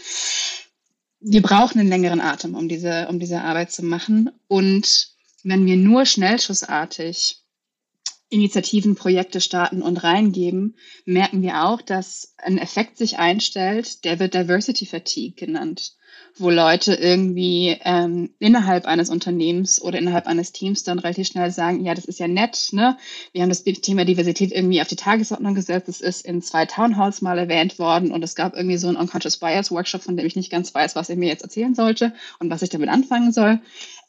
[1.20, 4.32] wir brauchen einen längeren Atem, um diese, um diese Arbeit zu machen.
[4.48, 7.42] Und wenn wir nur schnellschussartig
[8.30, 14.34] Initiativen, Projekte starten und reingeben, merken wir auch, dass ein Effekt sich einstellt, der wird
[14.34, 15.96] Diversity Fatigue genannt
[16.38, 21.86] wo Leute irgendwie ähm, innerhalb eines Unternehmens oder innerhalb eines Teams dann relativ schnell sagen,
[21.86, 22.98] ja, das ist ja nett, ne?
[23.32, 25.88] Wir haben das Thema Diversität irgendwie auf die Tagesordnung gesetzt.
[25.88, 29.38] Es ist in zwei Townhalls mal erwähnt worden und es gab irgendwie so einen Unconscious
[29.38, 32.50] Bias Workshop, von dem ich nicht ganz weiß, was er mir jetzt erzählen sollte und
[32.50, 33.60] was ich damit anfangen soll.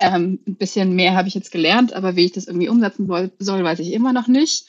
[0.00, 3.06] Ähm, ein bisschen mehr habe ich jetzt gelernt, aber wie ich das irgendwie umsetzen
[3.38, 4.66] soll, weiß ich immer noch nicht.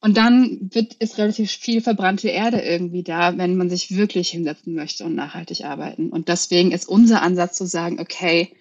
[0.00, 4.74] Und dann wird, ist relativ viel verbrannte Erde irgendwie da, wenn man sich wirklich hinsetzen
[4.74, 6.10] möchte und nachhaltig arbeiten.
[6.10, 8.54] Und deswegen ist unser Ansatz zu sagen, okay,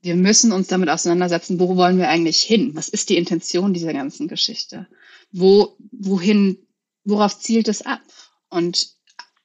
[0.00, 2.74] wir müssen uns damit auseinandersetzen, wo wollen wir eigentlich hin?
[2.74, 4.86] Was ist die Intention dieser ganzen Geschichte?
[5.32, 6.58] Wo, wohin,
[7.04, 8.02] worauf zielt es ab?
[8.48, 8.94] Und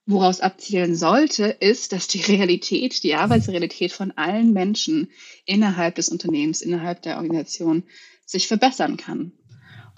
[0.06, 5.12] woraus abzielen sollte, ist, dass die Realität, die Arbeitsrealität von allen Menschen
[5.46, 7.84] innerhalb des Unternehmens, innerhalb der Organisation
[8.26, 9.34] sich verbessern kann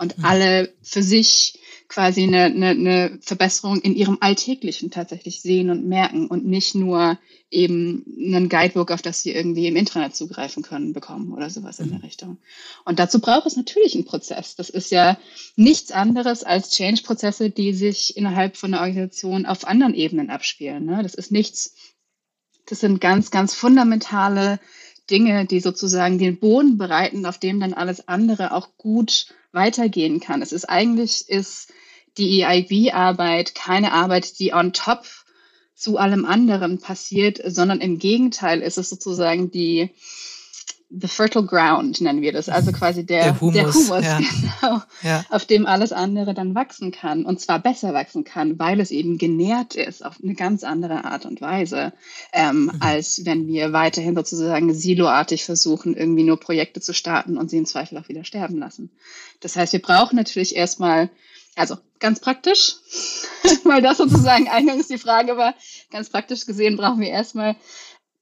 [0.04, 0.26] und mhm.
[0.26, 6.28] alle für sich quasi eine, eine, eine Verbesserung in ihrem Alltäglichen tatsächlich sehen und merken
[6.28, 7.20] und nicht nur
[7.52, 11.90] eben einen Guidebook, auf das sie irgendwie im Internet zugreifen können, bekommen oder sowas in
[11.90, 12.06] der mhm.
[12.06, 12.38] Richtung.
[12.84, 14.56] Und dazu braucht es natürlich einen Prozess.
[14.56, 15.20] Das ist ja
[15.56, 20.86] nichts anderes als Change-Prozesse, die sich innerhalb von einer Organisation auf anderen Ebenen abspielen.
[20.86, 21.04] Ne?
[21.04, 21.76] Das ist nichts,
[22.66, 24.60] das sind ganz, ganz fundamentale
[25.12, 30.42] Dinge, die sozusagen den Boden bereiten, auf dem dann alles andere auch gut weitergehen kann.
[30.42, 31.72] Es ist eigentlich, ist
[32.18, 35.06] die EIB-Arbeit keine Arbeit, die on top
[35.76, 39.90] zu allem anderen passiert, sondern im Gegenteil ist es sozusagen die,
[40.96, 44.18] the fertile ground nennen wir das, also quasi der, der Humus, der Humus ja.
[44.62, 45.26] genau, ja.
[45.30, 49.18] auf dem alles andere dann wachsen kann und zwar besser wachsen kann, weil es eben
[49.18, 51.94] genährt ist auf eine ganz andere Art und Weise,
[52.32, 52.72] ähm, mhm.
[52.80, 57.66] als wenn wir weiterhin sozusagen siloartig versuchen, irgendwie nur Projekte zu starten und sie im
[57.66, 58.92] Zweifel auch wieder sterben lassen.
[59.40, 61.10] Das heißt, wir brauchen natürlich erstmal,
[61.56, 62.76] also ganz praktisch,
[63.64, 65.56] weil das sozusagen eingangs die Frage war,
[65.92, 67.56] ganz praktisch gesehen brauchen wir erstmal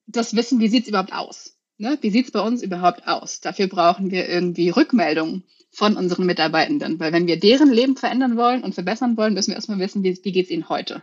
[0.08, 1.56] das Wissen, wie sieht es überhaupt aus?
[1.82, 1.98] Ne?
[2.02, 3.42] Wie sieht es bei uns überhaupt aus?
[3.42, 8.62] Dafür brauchen wir irgendwie Rückmeldungen von unseren Mitarbeitenden, weil wenn wir deren Leben verändern wollen
[8.62, 11.02] und verbessern wollen, müssen wir erstmal wissen, wie, wie geht es ihnen heute.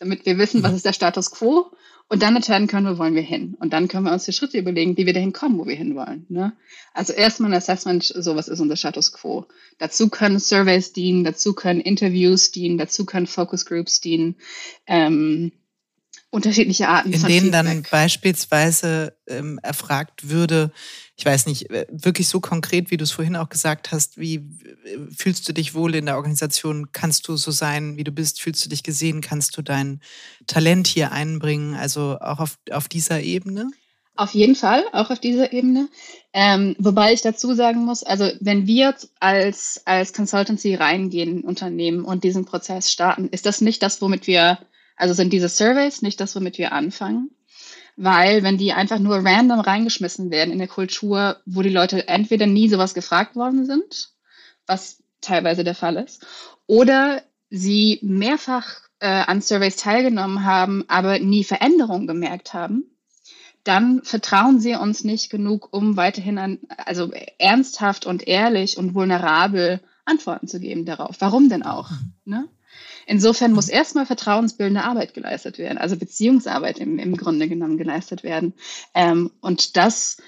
[0.00, 1.70] Damit wir wissen, was ist der Status quo
[2.08, 3.54] und dann entscheiden können, wo wollen wir hin.
[3.60, 6.26] Und dann können wir uns die Schritte überlegen, wie wir dahin kommen, wo wir hinwollen.
[6.28, 6.54] Ne?
[6.92, 9.46] Also erstmal ein Assessment, so was ist unser Status quo.
[9.78, 14.34] Dazu können Surveys dienen, dazu können Interviews dienen, dazu können Focus Groups dienen.
[14.88, 15.52] Ähm,
[16.30, 17.64] unterschiedliche Arten in von denen Feedback.
[17.64, 20.70] dann beispielsweise ähm, erfragt würde,
[21.16, 24.36] ich weiß nicht, äh, wirklich so konkret, wie du es vorhin auch gesagt hast, wie
[24.36, 26.92] äh, fühlst du dich wohl in der Organisation?
[26.92, 28.40] Kannst du so sein, wie du bist?
[28.40, 29.20] Fühlst du dich gesehen?
[29.20, 30.00] Kannst du dein
[30.46, 31.74] Talent hier einbringen?
[31.74, 33.70] Also auch auf, auf dieser Ebene?
[34.16, 35.88] Auf jeden Fall, auch auf dieser Ebene.
[36.32, 42.04] Ähm, wobei ich dazu sagen muss, also wenn wir als, als Consultancy reingehen in Unternehmen
[42.04, 44.58] und diesen Prozess starten, ist das nicht das, womit wir
[45.00, 47.30] also sind diese Surveys nicht das, womit wir anfangen,
[47.96, 52.46] weil wenn die einfach nur random reingeschmissen werden in eine Kultur, wo die Leute entweder
[52.46, 54.10] nie sowas gefragt worden sind,
[54.66, 56.26] was teilweise der Fall ist,
[56.66, 62.84] oder sie mehrfach äh, an Surveys teilgenommen haben, aber nie Veränderungen gemerkt haben,
[63.64, 69.80] dann vertrauen sie uns nicht genug, um weiterhin an, also ernsthaft und ehrlich und vulnerabel
[70.04, 71.16] Antworten zu geben darauf.
[71.20, 71.90] Warum denn auch?
[72.24, 72.48] Ne?
[73.10, 78.54] Insofern muss erstmal vertrauensbildende Arbeit geleistet werden, also Beziehungsarbeit im, im Grunde genommen geleistet werden.
[78.94, 80.18] Ähm, und das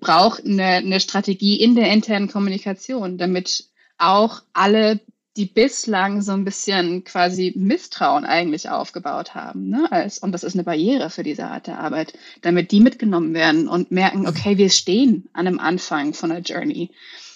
[0.00, 3.66] braucht eine, eine Strategie in der internen Kommunikation, damit
[3.98, 5.00] auch alle
[5.36, 9.68] die bislang so ein bisschen quasi Misstrauen eigentlich aufgebaut haben.
[9.68, 9.92] Ne?
[9.92, 13.68] Als, und das ist eine Barriere für diese Art der Arbeit, damit die mitgenommen werden
[13.68, 16.92] und merken, okay, wir stehen an einem Anfang von einer Journey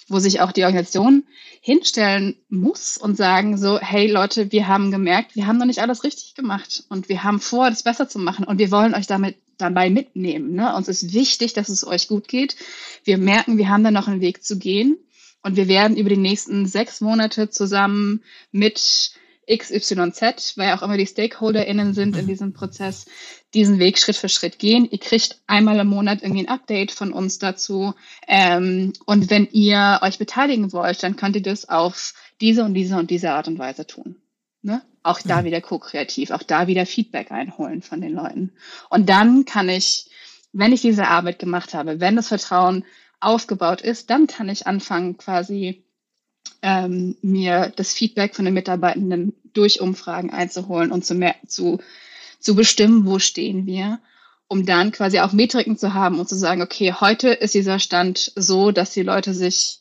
[0.09, 1.25] wo sich auch die Organisation
[1.61, 6.05] hinstellen muss und sagen so, hey Leute, wir haben gemerkt, wir haben noch nicht alles
[6.05, 9.37] richtig gemacht und wir haben vor, das besser zu machen und wir wollen euch damit
[9.59, 10.55] dabei mitnehmen.
[10.55, 10.75] Ne?
[10.77, 12.57] Uns ist wichtig, dass es euch gut geht.
[13.05, 14.97] Wir merken, wir haben da noch einen Weg zu gehen
[15.43, 19.13] und wir werden über die nächsten sechs Monate zusammen mit
[19.49, 23.07] XYZ, weil auch immer die StakeholderInnen sind in diesem Prozess,
[23.55, 24.89] diesen Weg Schritt für Schritt gehen.
[24.91, 27.95] Ihr kriegt einmal im Monat irgendwie ein Update von uns dazu.
[28.27, 32.97] Ähm, und wenn ihr euch beteiligen wollt, dann könnt ihr das auf diese und diese
[32.97, 34.17] und diese Art und Weise tun.
[34.63, 34.83] Ne?
[35.05, 38.53] Auch da wieder co-kreativ, auch da wieder Feedback einholen von den Leuten.
[38.91, 40.11] Und dann kann ich,
[40.53, 42.85] wenn ich diese Arbeit gemacht habe, wenn das Vertrauen
[43.21, 45.86] aufgebaut ist, dann kann ich anfangen, quasi
[46.63, 51.81] ähm, mir das Feedback von den Mitarbeitenden durch Umfragen einzuholen und zu, mehr, zu,
[52.39, 54.01] zu bestimmen, wo stehen wir,
[54.49, 58.33] um dann quasi auch Metriken zu haben und zu sagen, okay, heute ist dieser Stand
[58.37, 59.81] so, dass die Leute sich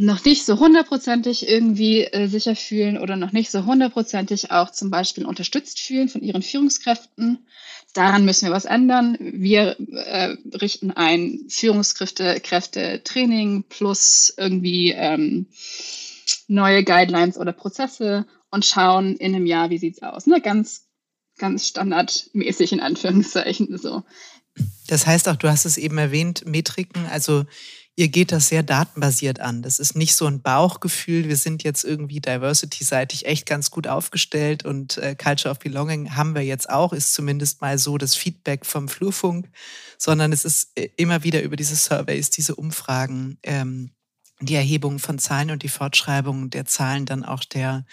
[0.00, 4.90] noch nicht so hundertprozentig irgendwie äh, sicher fühlen oder noch nicht so hundertprozentig auch zum
[4.90, 7.46] Beispiel unterstützt fühlen von ihren Führungskräften.
[7.92, 9.18] Daran müssen wir was ändern.
[9.20, 15.48] Wir äh, richten ein Führungskräfte-Training plus irgendwie ähm,
[16.48, 20.26] neue Guidelines oder Prozesse und schauen in einem Jahr, wie sieht's aus.
[20.26, 20.40] Ne?
[20.40, 20.86] Ganz,
[21.36, 24.02] ganz standardmäßig in Anführungszeichen so.
[24.88, 27.44] Das heißt auch, du hast es eben erwähnt, Metriken, also
[28.00, 29.60] ihr geht das sehr datenbasiert an.
[29.60, 34.64] Das ist nicht so ein Bauchgefühl, wir sind jetzt irgendwie diversity-seitig echt ganz gut aufgestellt
[34.64, 38.64] und äh, Culture of Belonging haben wir jetzt auch, ist zumindest mal so das Feedback
[38.64, 39.50] vom Flurfunk,
[39.98, 43.90] sondern es ist äh, immer wieder über diese Surveys, diese Umfragen, ähm,
[44.40, 47.84] die Erhebung von Zahlen und die Fortschreibung der Zahlen dann auch der,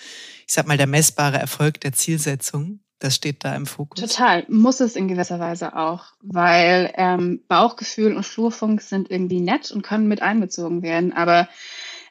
[0.48, 2.80] ich sag mal, der messbare Erfolg der Zielsetzung.
[3.00, 4.00] Das steht da im Fokus.
[4.00, 9.72] Total, muss es in gewisser Weise auch, weil ähm, Bauchgefühl und Flurfunk sind irgendwie nett
[9.72, 11.48] und können mit einbezogen werden, aber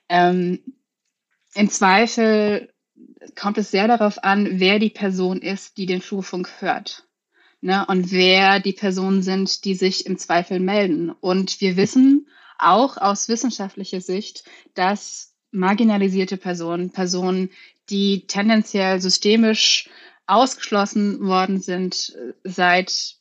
[0.09, 0.61] ähm,
[1.55, 2.73] im Zweifel
[3.35, 7.05] kommt es sehr darauf an, wer die Person ist, die den Flurfunk hört.
[7.61, 7.85] Ne?
[7.87, 11.11] Und wer die Personen sind, die sich im Zweifel melden.
[11.11, 14.45] Und wir wissen auch aus wissenschaftlicher Sicht,
[14.75, 17.51] dass marginalisierte Personen, Personen,
[17.89, 19.89] die tendenziell systemisch
[20.27, 23.17] ausgeschlossen worden sind äh, seit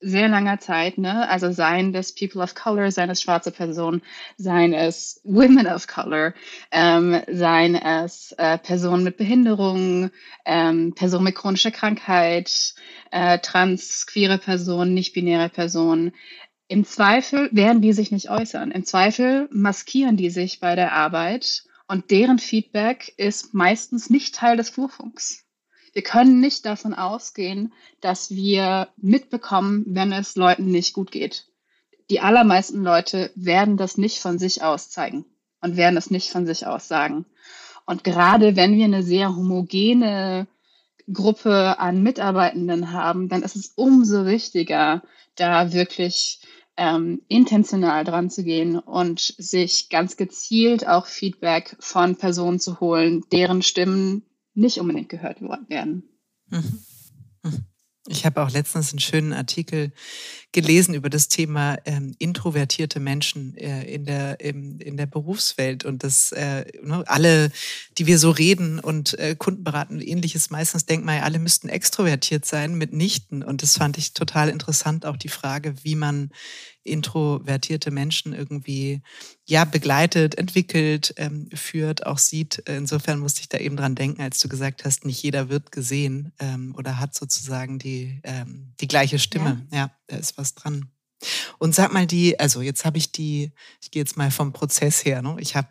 [0.00, 1.28] sehr langer Zeit, ne?
[1.28, 4.02] Also seien es People of Color, seien es schwarze Personen,
[4.36, 6.34] seien es Women of Color,
[6.70, 10.10] ähm, seien es äh, Personen mit Behinderung,
[10.44, 12.74] ähm, Personen mit chronischer Krankheit,
[13.10, 16.12] äh, trans, queere Personen, nicht-binäre Personen.
[16.68, 18.70] Im Zweifel werden die sich nicht äußern.
[18.70, 24.56] Im Zweifel maskieren die sich bei der Arbeit und deren Feedback ist meistens nicht Teil
[24.56, 25.47] des Flurfunks.
[25.98, 31.46] Wir können nicht davon ausgehen, dass wir mitbekommen, wenn es Leuten nicht gut geht.
[32.08, 35.24] Die allermeisten Leute werden das nicht von sich aus zeigen
[35.60, 37.26] und werden es nicht von sich aus sagen.
[37.84, 40.46] Und gerade wenn wir eine sehr homogene
[41.12, 45.02] Gruppe an Mitarbeitenden haben, dann ist es umso wichtiger,
[45.34, 46.38] da wirklich
[46.76, 53.24] ähm, intentional dran zu gehen und sich ganz gezielt auch Feedback von Personen zu holen,
[53.32, 54.22] deren Stimmen
[54.58, 56.02] nicht unbedingt gehört werden.
[56.48, 56.80] Mhm.
[57.42, 57.66] Mhm.
[58.08, 59.92] Ich habe auch letztens einen schönen Artikel
[60.52, 66.02] gelesen über das Thema ähm, introvertierte Menschen äh, in, der, im, in der Berufswelt und
[66.02, 67.50] dass äh, ne, alle,
[67.98, 71.38] die wir so reden und äh, Kunden beraten und ähnliches, meistens denken wir ja, alle
[71.38, 73.42] müssten extrovertiert sein, mitnichten.
[73.42, 76.30] Und das fand ich total interessant, auch die Frage, wie man
[76.88, 79.02] introvertierte Menschen irgendwie
[79.46, 82.58] ja begleitet, entwickelt, ähm, führt, auch sieht.
[82.66, 86.32] Insofern musste ich da eben dran denken, als du gesagt hast, nicht jeder wird gesehen
[86.38, 89.66] ähm, oder hat sozusagen die, ähm, die gleiche Stimme.
[89.70, 89.78] Ja.
[89.78, 90.90] ja, da ist was dran.
[91.58, 95.04] Und sag mal die, also jetzt habe ich die, ich gehe jetzt mal vom Prozess
[95.04, 95.36] her, ne?
[95.40, 95.68] ich habe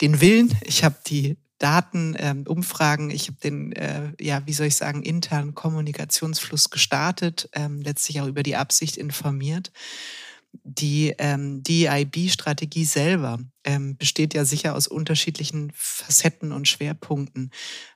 [0.00, 4.66] den Willen, ich habe die Daten, ähm, Umfragen, ich habe den, äh, ja, wie soll
[4.66, 9.72] ich sagen, internen Kommunikationsfluss gestartet, ähm, letztlich auch über die Absicht informiert
[10.62, 17.50] die ähm, DIB-Strategie selber ähm, besteht ja sicher aus unterschiedlichen Facetten und Schwerpunkten.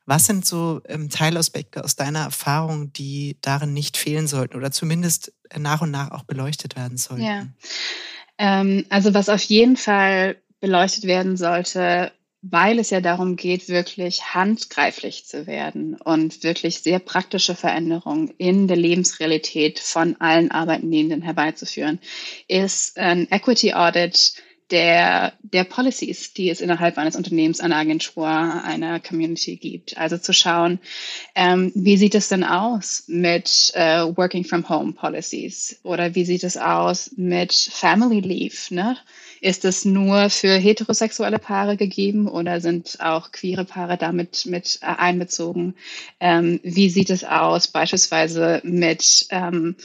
[0.07, 5.33] Was sind so ähm, Teilaspekte aus deiner Erfahrung, die darin nicht fehlen sollten oder zumindest
[5.57, 7.25] nach und nach auch beleuchtet werden sollten?
[7.25, 7.47] Ja,
[8.39, 14.35] ähm, also was auf jeden Fall beleuchtet werden sollte, weil es ja darum geht, wirklich
[14.35, 21.99] handgreiflich zu werden und wirklich sehr praktische Veränderungen in der Lebensrealität von allen Arbeitnehmenden herbeizuführen,
[22.47, 24.35] ist ein Equity Audit
[24.71, 29.97] der, der Policies, die es innerhalb eines Unternehmens, einer Agentur, einer Community gibt.
[29.97, 30.79] Also zu schauen,
[31.35, 36.45] ähm, wie sieht es denn aus mit äh, Working from Home Policies oder wie sieht
[36.45, 38.75] es aus mit Family Leave?
[38.75, 38.97] Ne?
[39.41, 44.87] Ist es nur für heterosexuelle Paare gegeben oder sind auch queere Paare damit mit äh,
[44.87, 45.75] einbezogen?
[46.21, 49.77] Ähm, wie sieht es aus beispielsweise mit ähm,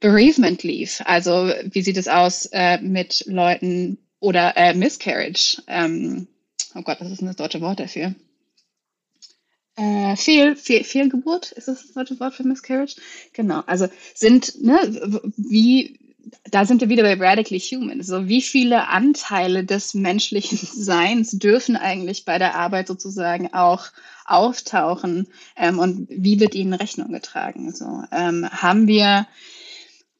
[0.00, 1.06] Bereavement Leave?
[1.06, 5.62] Also wie sieht es aus äh, mit Leuten oder äh, Miscarriage?
[5.66, 6.28] Ähm,
[6.74, 8.14] oh Gott, was ist das deutsche Wort dafür?
[9.76, 12.96] Äh, Fehl, Fehl, Fehlgeburt, ist das das deutsche Wort für Miscarriage?
[13.32, 14.78] Genau, also sind, ne,
[15.36, 15.98] wie,
[16.50, 18.02] da sind wir wieder bei Radically Human.
[18.02, 23.86] So, wie viele Anteile des menschlichen Seins dürfen eigentlich bei der Arbeit sozusagen auch
[24.26, 27.72] auftauchen ähm, und wie wird ihnen Rechnung getragen?
[27.74, 29.26] So, ähm, haben wir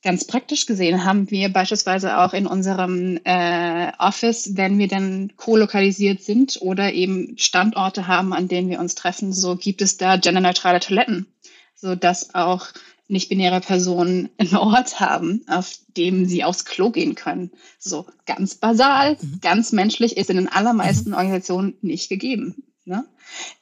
[0.03, 6.22] ganz praktisch gesehen, haben wir beispielsweise auch in unserem äh, Office, wenn wir dann co-lokalisiert
[6.22, 10.80] sind oder eben Standorte haben, an denen wir uns treffen, so gibt es da genderneutrale
[10.80, 11.26] Toiletten,
[11.74, 12.68] so dass auch
[13.09, 17.51] nicht-binäre Personen einen Ort haben, auf dem sie aufs Klo gehen können.
[17.78, 19.40] So ganz basal, mhm.
[19.42, 21.16] ganz menschlich ist in den allermeisten mhm.
[21.16, 22.62] Organisationen nicht gegeben.
[22.91, 23.05] Ne?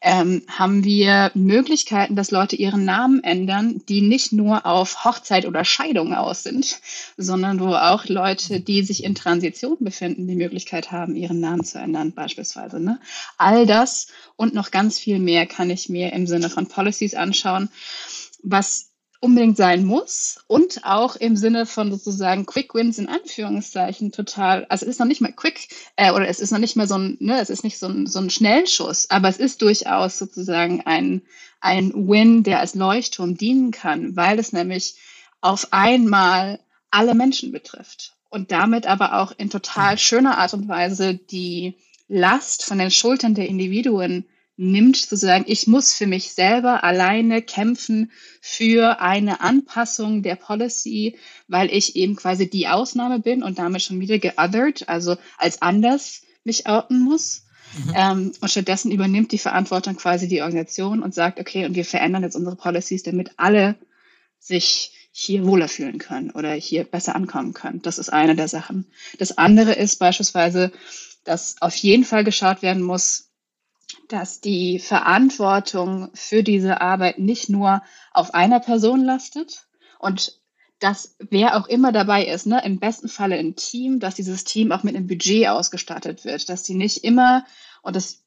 [0.00, 5.66] Ähm, haben wir Möglichkeiten, dass Leute ihren Namen ändern, die nicht nur auf Hochzeit oder
[5.66, 6.80] Scheidung aus sind,
[7.18, 11.78] sondern wo auch Leute, die sich in Transition befinden, die Möglichkeit haben, ihren Namen zu
[11.78, 12.80] ändern, beispielsweise.
[12.80, 13.00] Ne?
[13.36, 14.06] All das
[14.36, 17.68] und noch ganz viel mehr kann ich mir im Sinne von Policies anschauen,
[18.42, 18.87] was
[19.20, 24.86] unbedingt sein muss und auch im Sinne von sozusagen Quick Wins in Anführungszeichen total, also
[24.86, 27.16] es ist noch nicht mal quick äh, oder es ist noch nicht mal so ein,
[27.18, 31.22] ne, es ist nicht so ein, so ein Schnellschuss, aber es ist durchaus sozusagen ein,
[31.60, 34.94] ein Win, der als Leuchtturm dienen kann, weil es nämlich
[35.40, 36.60] auf einmal
[36.90, 41.74] alle Menschen betrifft und damit aber auch in total schöner Art und Weise die
[42.06, 44.26] Last von den Schultern der Individuen
[44.58, 51.16] nimmt, zu sagen, ich muss für mich selber alleine kämpfen für eine Anpassung der Policy,
[51.46, 56.22] weil ich eben quasi die Ausnahme bin und damit schon wieder geothered, also als anders
[56.42, 57.44] mich outen muss.
[57.76, 57.92] Mhm.
[57.94, 62.24] Ähm, und stattdessen übernimmt die Verantwortung quasi die Organisation und sagt, okay, und wir verändern
[62.24, 63.76] jetzt unsere Policies, damit alle
[64.40, 67.82] sich hier wohler fühlen können oder hier besser ankommen können.
[67.82, 68.86] Das ist eine der Sachen.
[69.18, 70.72] Das andere ist beispielsweise,
[71.24, 73.27] dass auf jeden Fall geschaut werden muss,
[74.08, 77.82] dass die Verantwortung für diese Arbeit nicht nur
[78.12, 79.66] auf einer Person lastet
[79.98, 80.38] und
[80.78, 84.70] dass wer auch immer dabei ist, ne, im besten Falle ein Team, dass dieses Team
[84.70, 87.44] auch mit einem Budget ausgestattet wird, dass die nicht immer,
[87.82, 88.22] und das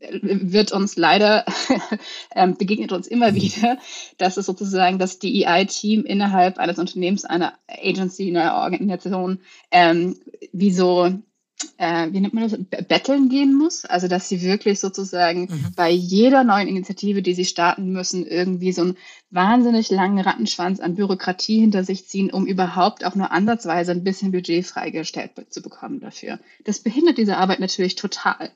[0.00, 1.44] wird uns leider,
[2.34, 3.78] ähm, begegnet uns immer wieder,
[4.18, 10.18] dass es sozusagen das DEI-Team innerhalb eines Unternehmens, einer Agency, einer Organisation, ähm,
[10.52, 11.10] wie so
[11.76, 13.84] äh, wie nennt man das, betteln gehen muss.
[13.84, 15.66] Also dass sie wirklich sozusagen mhm.
[15.76, 18.96] bei jeder neuen Initiative, die sie starten müssen, irgendwie so einen
[19.30, 24.32] wahnsinnig langen Rattenschwanz an Bürokratie hinter sich ziehen, um überhaupt auch nur ansatzweise ein bisschen
[24.32, 26.38] Budget freigestellt zu bekommen dafür.
[26.64, 28.50] Das behindert diese Arbeit natürlich total.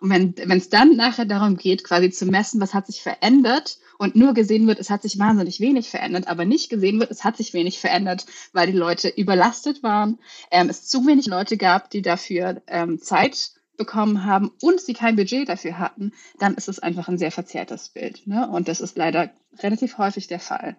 [0.00, 4.16] Und wenn es dann nachher darum geht, quasi zu messen, was hat sich verändert und
[4.16, 7.36] nur gesehen wird, es hat sich wahnsinnig wenig verändert, aber nicht gesehen wird, es hat
[7.36, 10.18] sich wenig verändert, weil die Leute überlastet waren,
[10.50, 15.14] ähm, es zu wenig Leute gab, die dafür ähm, Zeit bekommen haben und sie kein
[15.14, 18.26] Budget dafür hatten, dann ist es einfach ein sehr verzerrtes Bild.
[18.26, 18.48] Ne?
[18.50, 19.30] Und das ist leider
[19.60, 20.76] relativ häufig der Fall.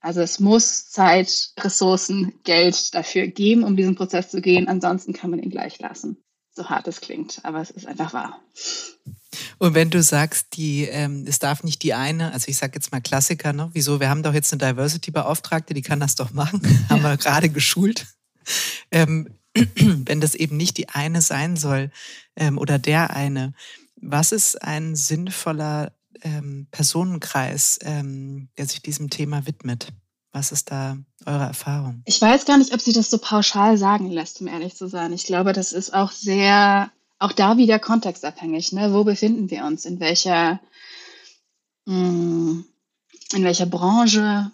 [0.00, 4.66] Also es muss Zeit, Ressourcen, Geld dafür geben, um diesen Prozess zu gehen.
[4.66, 6.16] Ansonsten kann man ihn gleich lassen.
[6.54, 8.38] So hart es klingt, aber es ist einfach wahr.
[9.58, 12.92] Und wenn du sagst, die, ähm, es darf nicht die eine, also ich sage jetzt
[12.92, 13.70] mal Klassiker, ne?
[13.72, 14.00] Wieso?
[14.00, 18.06] Wir haben doch jetzt eine Diversity-Beauftragte, die kann das doch machen, haben wir gerade geschult.
[18.90, 21.90] Ähm, wenn das eben nicht die eine sein soll
[22.36, 23.54] ähm, oder der eine,
[23.96, 25.92] was ist ein sinnvoller
[26.22, 29.92] ähm, Personenkreis, ähm, der sich diesem Thema widmet?
[30.32, 32.02] Was ist da eure Erfahrung?
[32.06, 35.12] Ich weiß gar nicht, ob sich das so pauschal sagen lässt, um ehrlich zu sein.
[35.12, 38.72] Ich glaube, das ist auch sehr, auch da wieder kontextabhängig.
[38.72, 38.94] Ne?
[38.94, 39.84] Wo befinden wir uns?
[39.84, 40.58] In welcher,
[41.84, 42.60] mm,
[43.34, 44.50] in welcher Branche?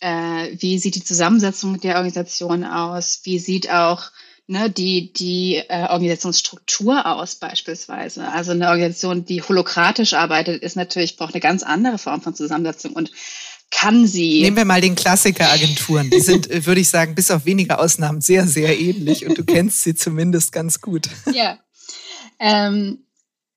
[0.00, 3.20] Äh, wie sieht die Zusammensetzung der Organisation aus?
[3.24, 4.10] Wie sieht auch
[4.46, 8.28] ne, die, die äh, Organisationsstruktur aus beispielsweise.
[8.28, 12.92] Also eine Organisation, die holokratisch arbeitet, ist natürlich, braucht eine ganz andere Form von Zusammensetzung
[12.92, 13.10] und
[13.70, 14.42] kann sie.
[14.42, 16.10] Nehmen wir mal den Klassiker Agenturen.
[16.10, 19.44] Die sind, äh, würde ich sagen, bis auf wenige Ausnahmen sehr, sehr ähnlich und du
[19.44, 21.08] kennst sie zumindest ganz gut.
[21.32, 21.58] Ja.
[22.38, 23.04] Ähm,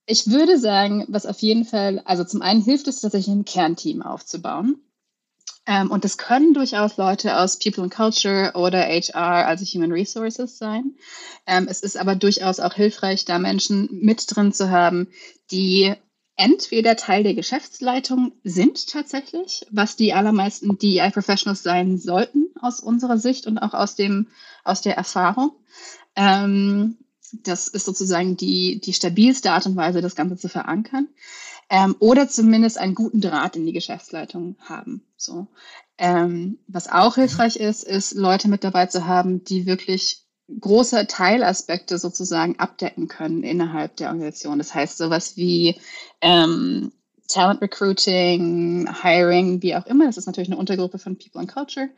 [0.05, 4.01] ich würde sagen, was auf jeden Fall, also zum einen hilft es tatsächlich ein Kernteam
[4.01, 4.77] aufzubauen.
[5.65, 10.57] Ähm, und das können durchaus Leute aus People and Culture oder HR, also Human Resources
[10.57, 10.95] sein.
[11.45, 15.09] Ähm, es ist aber durchaus auch hilfreich, da Menschen mit drin zu haben,
[15.51, 15.93] die
[16.37, 23.17] entweder Teil der Geschäftsleitung sind tatsächlich, was die allermeisten DEI Professionals sein sollten aus unserer
[23.17, 24.27] Sicht und auch aus dem
[24.63, 25.51] aus der Erfahrung.
[26.15, 26.97] Ähm,
[27.33, 31.09] das ist sozusagen die die stabilste Art und Weise, das Ganze zu verankern
[31.69, 35.03] ähm, oder zumindest einen guten Draht in die Geschäftsleitung haben.
[35.17, 35.47] So.
[35.97, 40.26] Ähm, was auch hilfreich ist, ist Leute mit dabei zu haben, die wirklich
[40.59, 44.57] große Teilaspekte sozusagen abdecken können innerhalb der Organisation.
[44.57, 45.75] Das heißt sowas wie
[46.21, 46.91] ähm,
[47.27, 50.05] Talent Recruiting, Hiring, wie auch immer.
[50.05, 51.89] Das ist natürlich eine Untergruppe von People and Culture.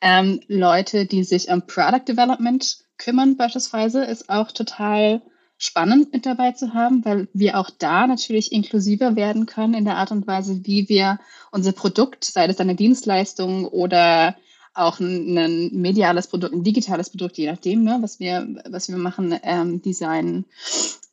[0.00, 5.20] Ähm, Leute, die sich um Product Development kümmern beispielsweise, ist auch total
[5.58, 9.96] spannend mit dabei zu haben, weil wir auch da natürlich inklusiver werden können in der
[9.96, 11.18] Art und Weise, wie wir
[11.50, 14.36] unser Produkt, sei es eine Dienstleistung oder
[14.78, 18.96] auch ein, ein mediales Produkt, ein digitales Produkt, je nachdem, ne, was wir, was wir
[18.96, 20.44] machen, ähm, designen.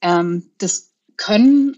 [0.02, 1.78] Ähm, das können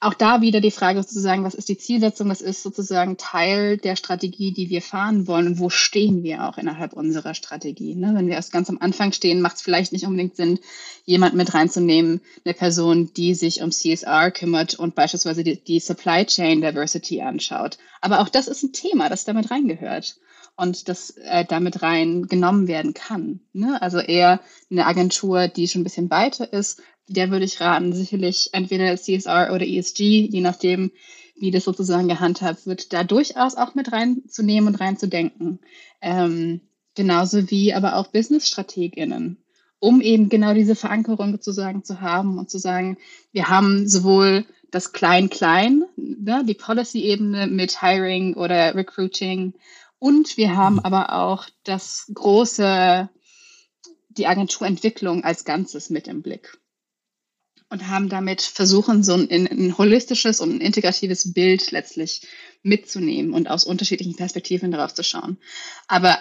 [0.00, 3.96] auch da wieder die Frage sozusagen, was ist die Zielsetzung, was ist sozusagen Teil der
[3.96, 7.96] Strategie, die wir fahren wollen und wo stehen wir auch innerhalb unserer Strategie.
[7.96, 8.12] Ne?
[8.14, 10.60] Wenn wir erst ganz am Anfang stehen, macht es vielleicht nicht unbedingt Sinn,
[11.04, 16.24] jemand mit reinzunehmen, eine Person, die sich um CSR kümmert und beispielsweise die, die Supply
[16.24, 17.78] Chain Diversity anschaut.
[18.00, 20.16] Aber auch das ist ein Thema, das damit reingehört
[20.58, 23.40] und das äh, damit reingenommen werden kann.
[23.52, 23.80] Ne?
[23.80, 24.40] Also eher
[24.70, 29.52] eine Agentur, die schon ein bisschen weiter ist, der würde ich raten, sicherlich entweder CSR
[29.54, 30.90] oder ESG, je nachdem,
[31.36, 35.60] wie das sozusagen gehandhabt wird, da durchaus auch mit reinzunehmen und reinzudenken.
[36.02, 36.60] Ähm,
[36.96, 39.38] genauso wie aber auch Business-StrategInnen,
[39.78, 42.98] um eben genau diese Verankerung sozusagen zu haben und zu sagen,
[43.30, 49.54] wir haben sowohl das Klein-Klein, ne, die Policy-Ebene mit Hiring oder Recruiting
[49.98, 53.08] und wir haben aber auch das große,
[54.10, 56.58] die Agenturentwicklung als Ganzes mit im Blick
[57.70, 62.26] und haben damit versuchen, so ein, ein holistisches und ein integratives Bild letztlich
[62.62, 65.38] mitzunehmen und aus unterschiedlichen Perspektiven darauf zu schauen.
[65.86, 66.18] Aber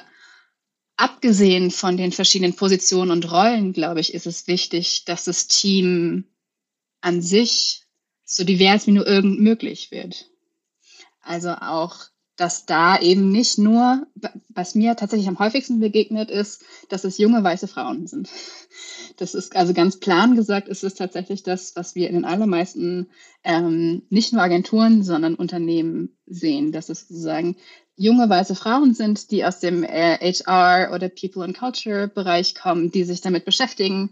[0.98, 6.26] abgesehen von den verschiedenen Positionen und Rollen, glaube ich, ist es wichtig, dass das Team
[7.02, 7.84] an sich
[8.26, 10.30] so divers wie nur irgend möglich wird.
[11.22, 12.08] Also auch
[12.38, 14.06] dass da eben nicht nur,
[14.50, 18.30] was mir tatsächlich am häufigsten begegnet ist, dass es junge weiße Frauen sind.
[19.18, 23.08] Das ist also ganz plan gesagt, ist es tatsächlich das, was wir in den allermeisten
[23.44, 27.56] ähm, nicht nur Agenturen, sondern Unternehmen sehen, dass es sozusagen
[27.96, 32.92] junge weiße Frauen sind, die aus dem äh, HR oder People and Culture Bereich kommen,
[32.92, 34.12] die sich damit beschäftigen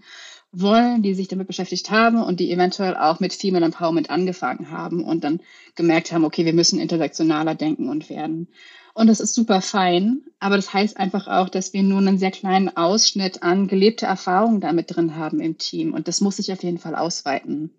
[0.61, 5.03] wollen, die sich damit beschäftigt haben und die eventuell auch mit Female Empowerment angefangen haben
[5.03, 5.41] und dann
[5.75, 8.47] gemerkt haben, okay, wir müssen intersektionaler denken und werden.
[8.93, 12.31] Und das ist super fein, aber das heißt einfach auch, dass wir nur einen sehr
[12.31, 16.63] kleinen Ausschnitt an gelebter Erfahrung damit drin haben im Team und das muss sich auf
[16.63, 17.71] jeden Fall ausweiten.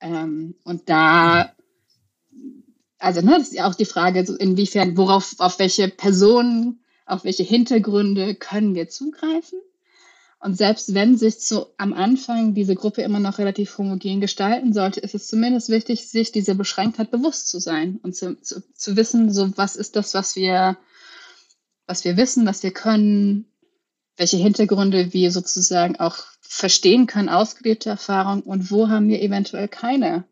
[0.00, 1.54] Ähm, und da,
[2.98, 7.42] also ne, das ist ja auch die Frage, inwiefern, worauf, auf welche Personen, auf welche
[7.42, 9.58] Hintergründe können wir zugreifen?
[10.42, 14.98] Und selbst wenn sich zu, am Anfang diese Gruppe immer noch relativ homogen gestalten sollte,
[14.98, 19.32] ist es zumindest wichtig, sich dieser Beschränktheit bewusst zu sein und zu, zu, zu wissen,
[19.32, 20.76] so was ist das, was wir,
[21.86, 23.44] was wir wissen, was wir können,
[24.16, 30.24] welche Hintergründe wir sozusagen auch verstehen können, ausgelebte Erfahrung und wo haben wir eventuell keine,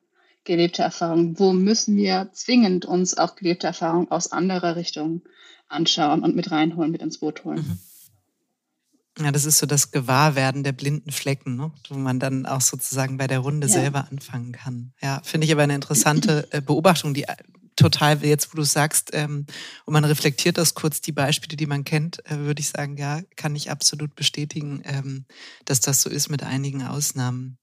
[0.42, 1.38] gelebte Erfahrungen?
[1.38, 5.22] Wo müssen wir zwingend uns auch gelebte Erfahrungen aus anderer Richtung
[5.68, 7.58] anschauen und mit reinholen, mit ins Boot holen?
[7.58, 7.89] Mhm.
[9.24, 11.72] Ja, das ist so das Gewahrwerden der blinden Flecken, ne?
[11.88, 13.72] wo man dann auch sozusagen bei der Runde ja.
[13.72, 14.92] selber anfangen kann.
[15.02, 17.36] Ja, finde ich aber eine interessante äh, Beobachtung, die äh,
[17.76, 19.46] total, jetzt wo du sagst, ähm,
[19.84, 23.20] und man reflektiert das kurz, die Beispiele, die man kennt, äh, würde ich sagen, ja,
[23.36, 25.26] kann ich absolut bestätigen, ähm,
[25.64, 27.58] dass das so ist mit einigen Ausnahmen.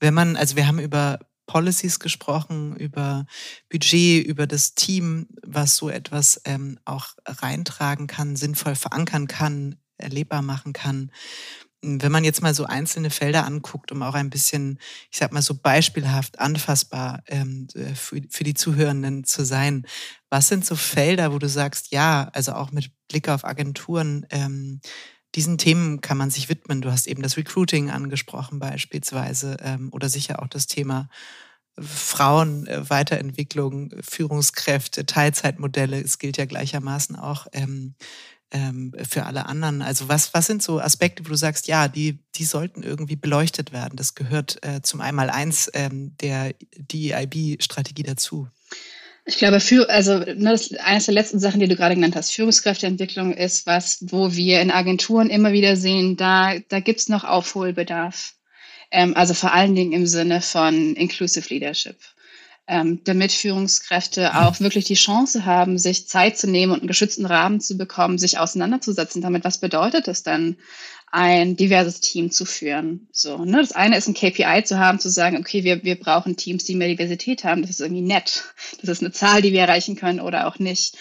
[0.00, 3.26] Wenn man, also wir haben über Policies gesprochen, über
[3.70, 10.42] Budget, über das Team, was so etwas ähm, auch reintragen kann, sinnvoll verankern kann, erlebbar
[10.42, 11.10] machen kann.
[11.82, 14.78] Wenn man jetzt mal so einzelne Felder anguckt, um auch ein bisschen,
[15.10, 19.86] ich sag mal so beispielhaft anfassbar ähm, für, für die Zuhörenden zu sein,
[20.30, 24.80] was sind so Felder, wo du sagst, ja, also auch mit Blick auf Agenturen, ähm,
[25.34, 26.80] diesen Themen kann man sich widmen.
[26.80, 31.08] Du hast eben das Recruiting angesprochen beispielsweise ähm, oder sicher auch das Thema
[31.78, 36.00] Frauen, äh, Weiterentwicklung, Führungskräfte, Teilzeitmodelle.
[36.00, 37.96] Es gilt ja gleichermaßen auch ähm,
[38.54, 39.82] ähm, für alle anderen.
[39.82, 43.72] Also was, was sind so Aspekte, wo du sagst, ja, die, die sollten irgendwie beleuchtet
[43.72, 43.96] werden?
[43.96, 48.48] Das gehört äh, zum Einmaleins ähm, der DEIB-Strategie dazu.
[49.26, 53.32] Ich glaube, für, also ne, eines der letzten Sachen, die du gerade genannt hast, Führungskräfteentwicklung
[53.32, 58.34] ist was, wo wir in Agenturen immer wieder sehen, da, da gibt's noch Aufholbedarf.
[58.90, 61.96] Ähm, also vor allen Dingen im Sinne von Inclusive Leadership
[62.66, 67.26] ähm, damit Führungskräfte auch wirklich die Chance haben, sich Zeit zu nehmen und einen geschützten
[67.26, 70.56] Rahmen zu bekommen, sich auseinanderzusetzen damit, was bedeutet es dann,
[71.14, 73.06] ein diverses Team zu führen.
[73.12, 73.58] So, ne?
[73.58, 76.74] Das eine ist ein KPI zu haben, zu sagen, okay, wir, wir brauchen Teams, die
[76.74, 77.62] mehr Diversität haben.
[77.62, 78.42] Das ist irgendwie nett.
[78.80, 80.96] Das ist eine Zahl, die wir erreichen können oder auch nicht.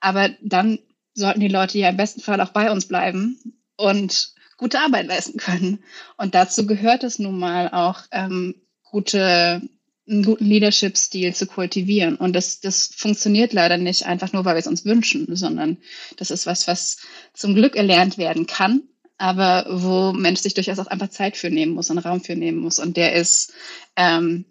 [0.00, 0.80] Aber dann
[1.14, 3.38] sollten die Leute ja im besten Fall auch bei uns bleiben
[3.78, 5.82] und gute Arbeit leisten können.
[6.18, 9.62] Und dazu gehört es nun mal auch, ähm, gute
[10.08, 12.16] einen guten Leadership-Stil zu kultivieren.
[12.16, 15.78] Und das, das funktioniert leider nicht einfach nur, weil wir es uns wünschen, sondern
[16.16, 16.98] das ist was, was
[17.32, 18.82] zum Glück erlernt werden kann,
[19.16, 22.58] aber wo Mensch sich durchaus auch einfach Zeit für nehmen muss und Raum für nehmen
[22.58, 22.78] muss.
[22.78, 23.54] Und der ist
[23.96, 24.44] ähm,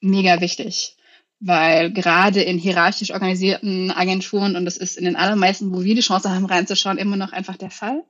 [0.00, 0.96] mega wichtig,
[1.38, 6.00] weil gerade in hierarchisch organisierten Agenturen, und das ist in den allermeisten, wo wir die
[6.00, 8.02] Chance haben, reinzuschauen, immer noch einfach der Fall,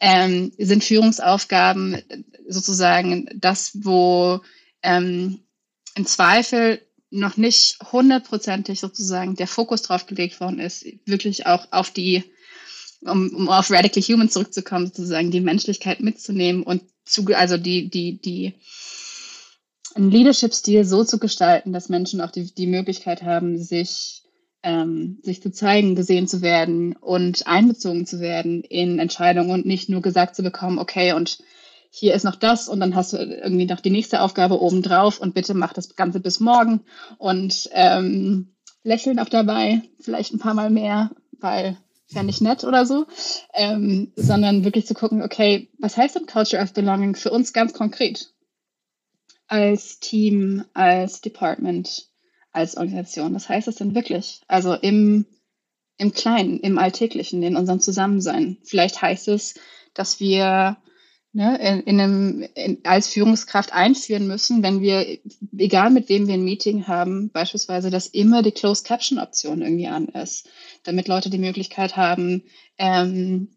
[0.00, 2.02] ähm, sind Führungsaufgaben
[2.48, 4.40] sozusagen das, wo
[4.82, 5.40] ähm,
[5.94, 6.80] im Zweifel
[7.10, 12.24] noch nicht hundertprozentig sozusagen der Fokus drauf gelegt worden ist, wirklich auch auf die,
[13.02, 18.20] um, um auf Radical Human zurückzukommen, sozusagen die Menschlichkeit mitzunehmen und zu, also die, die,
[18.20, 18.54] die,
[19.94, 24.22] einen Leadership-Stil so zu gestalten, dass Menschen auch die, die Möglichkeit haben, sich,
[24.62, 29.90] ähm, sich zu zeigen, gesehen zu werden und einbezogen zu werden in Entscheidungen und nicht
[29.90, 31.38] nur gesagt zu bekommen, okay, und
[31.94, 35.34] hier ist noch das und dann hast du irgendwie noch die nächste Aufgabe obendrauf und
[35.34, 36.80] bitte mach das Ganze bis morgen
[37.18, 41.76] und ähm, lächeln auch dabei, vielleicht ein paar Mal mehr, weil
[42.08, 43.06] wäre nicht nett oder so,
[43.52, 47.74] ähm, sondern wirklich zu gucken, okay, was heißt denn Culture of Belonging für uns ganz
[47.74, 48.32] konkret?
[49.46, 52.08] Als Team, als Department,
[52.52, 53.34] als Organisation.
[53.34, 54.40] Was heißt das denn wirklich?
[54.48, 55.26] Also im,
[55.98, 58.56] im Kleinen, im Alltäglichen, in unserem Zusammensein.
[58.64, 59.54] Vielleicht heißt es,
[59.94, 60.78] dass wir
[61.32, 65.18] ne, in, in einem, in, als Führungskraft einführen müssen, wenn wir,
[65.56, 69.88] egal mit wem wir ein Meeting haben, beispielsweise, dass immer die Closed Caption Option irgendwie
[69.88, 70.48] an ist,
[70.84, 72.42] damit Leute die Möglichkeit haben,
[72.78, 73.48] ähm,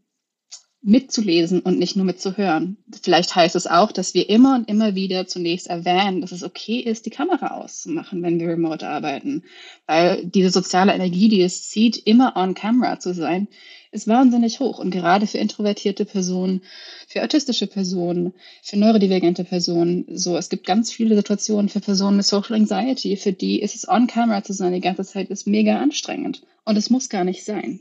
[0.87, 2.77] mitzulesen und nicht nur mitzuhören.
[3.01, 6.79] Vielleicht heißt es auch, dass wir immer und immer wieder zunächst erwähnen, dass es okay
[6.79, 9.43] ist, die Kamera auszumachen, wenn wir remote arbeiten.
[9.87, 13.47] Weil diese soziale Energie, die es zieht, immer on camera zu sein,
[13.95, 14.77] ist wahnsinnig hoch.
[14.77, 16.61] Und gerade für introvertierte Personen,
[17.07, 22.25] für autistische Personen, für neurodivergente Personen, so, es gibt ganz viele Situationen für Personen mit
[22.25, 25.79] Social Anxiety, für die ist es on camera zu sein die ganze Zeit, ist mega
[25.79, 26.43] anstrengend.
[26.65, 27.79] Und es muss gar nicht sein.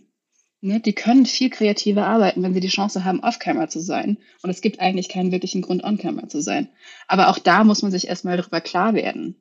[0.65, 4.17] Ne, die können viel kreativer arbeiten, wenn sie die Chance haben, off-camera zu sein.
[4.43, 6.71] Und es gibt eigentlich keinen wirklichen Grund, on-camera zu sein.
[7.07, 9.37] Aber auch da muss man sich erstmal darüber klar werden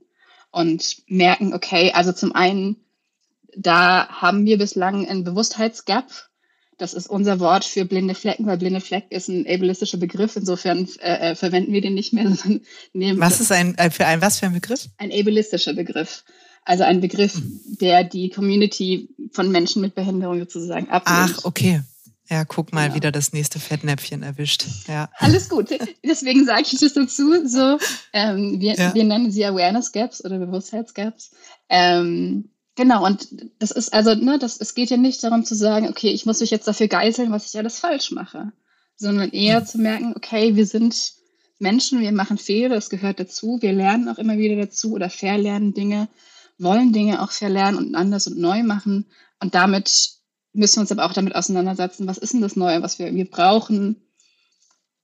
[0.52, 2.76] und merken, okay, also zum einen,
[3.56, 6.06] da haben wir bislang einen Bewusstheitsgap.
[6.84, 10.36] Das ist unser Wort für blinde Flecken, weil blinde Fleck ist ein ableistischer Begriff.
[10.36, 12.26] Insofern äh, äh verwenden wir den nicht mehr.
[12.94, 14.90] was ist ein, äh, für ein, was für ein Begriff?
[14.98, 16.26] Ein ableistischer Begriff.
[16.66, 17.42] Also ein Begriff,
[17.80, 21.36] der die Community von Menschen mit Behinderung sozusagen ablehnt.
[21.38, 21.84] Ach, okay.
[22.30, 22.96] Ja, guck mal, ja.
[22.96, 24.66] wieder das nächste Fettnäpfchen erwischt.
[24.90, 25.10] Ja.
[25.20, 25.70] Alles gut.
[26.06, 27.48] Deswegen sage ich das dazu.
[27.48, 27.78] So,
[28.12, 28.94] ähm, wir, ja.
[28.94, 31.32] wir nennen sie Awareness Gaps oder Bewusstheitsgaps.
[31.70, 33.28] Ähm, genau, und
[33.60, 36.40] das ist also, ne, das, es geht ja nicht darum zu sagen, okay, ich muss
[36.40, 38.52] mich jetzt dafür geißeln, was ich alles falsch mache,
[38.96, 39.66] sondern eher mhm.
[39.66, 41.14] zu merken, okay, wir sind
[41.60, 43.58] Menschen, wir machen Fehler, das gehört dazu.
[43.62, 46.10] Wir lernen auch immer wieder dazu oder verlernen Dinge,
[46.58, 49.06] wollen Dinge auch verlernen und anders und neu machen.
[49.40, 50.12] Und damit
[50.52, 53.30] müssen wir uns aber auch damit auseinandersetzen, was ist denn das Neue, was wir, wir
[53.30, 54.04] brauchen,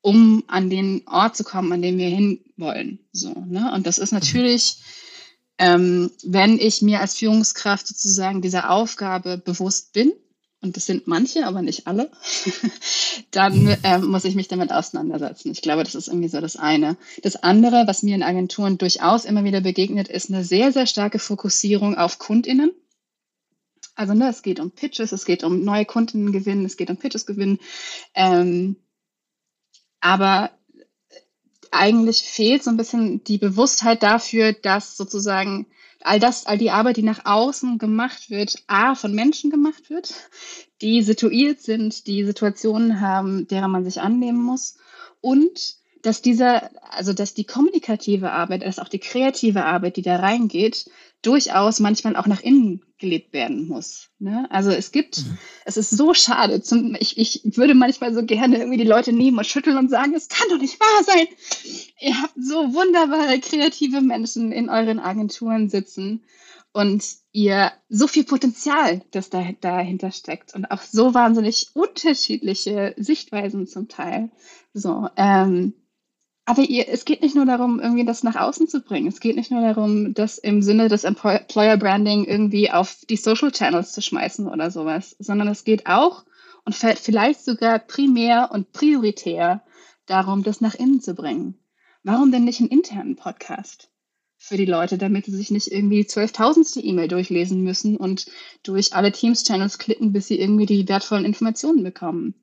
[0.02, 3.00] um an den Ort zu kommen, an dem wir hinwollen.
[3.12, 3.72] So, ne?
[3.74, 4.78] Und das ist natürlich,
[5.60, 10.14] ähm, wenn ich mir als Führungskraft sozusagen dieser Aufgabe bewusst bin,
[10.62, 12.12] und das sind manche, aber nicht alle,
[13.32, 15.52] dann ähm, muss ich mich damit auseinandersetzen.
[15.52, 16.98] Ich glaube, das ist irgendwie so das eine.
[17.24, 21.20] Das andere, was mir in Agenturen durchaus immer wieder begegnet, ist eine sehr, sehr starke
[21.20, 22.72] Fokussierung auf KundInnen.
[23.96, 26.98] Also ne, es geht um Pitches, es geht um neue Kunden gewinnen, es geht um
[26.98, 27.60] Pitches gewinnen.
[28.14, 28.76] Ähm,
[30.02, 30.52] aber
[31.72, 35.68] eigentlich fehlt so ein bisschen die Bewusstheit dafür, dass sozusagen
[36.02, 40.14] all das, all die Arbeit, die nach außen gemacht wird, A, von Menschen gemacht wird,
[40.82, 44.78] die situiert sind, die Situationen haben, derer man sich annehmen muss
[45.22, 50.16] und dass dieser, also dass die kommunikative Arbeit, dass auch die kreative Arbeit, die da
[50.16, 50.90] reingeht,
[51.22, 54.10] durchaus manchmal auch nach innen gelebt werden muss.
[54.20, 54.48] Ne?
[54.50, 55.38] Also es gibt, mhm.
[55.66, 56.62] es ist so schade.
[56.62, 60.14] Zum, ich, ich würde manchmal so gerne irgendwie die Leute nehmen und schütteln und sagen,
[60.16, 61.28] es kann doch nicht wahr sein.
[62.00, 66.24] Ihr habt so wunderbare kreative Menschen in euren Agenturen sitzen
[66.72, 73.68] und ihr so viel Potenzial, das da, dahinter steckt und auch so wahnsinnig unterschiedliche Sichtweisen
[73.68, 74.30] zum Teil.
[74.74, 75.74] So, ähm,
[76.50, 79.06] aber ihr, es geht nicht nur darum, irgendwie das nach außen zu bringen.
[79.06, 83.52] Es geht nicht nur darum, das im Sinne des Employer Branding irgendwie auf die Social
[83.52, 86.26] Channels zu schmeißen oder sowas, sondern es geht auch
[86.66, 89.64] und vielleicht sogar primär und prioritär
[90.08, 91.60] darum, das nach innen zu bringen.
[92.02, 93.92] Warum denn nicht einen internen Podcast
[94.36, 98.26] für die Leute, damit sie sich nicht irgendwie die zwölftausendste E-Mail durchlesen müssen und
[98.64, 102.34] durch alle Teams-Channels klicken, bis sie irgendwie die wertvollen Informationen bekommen?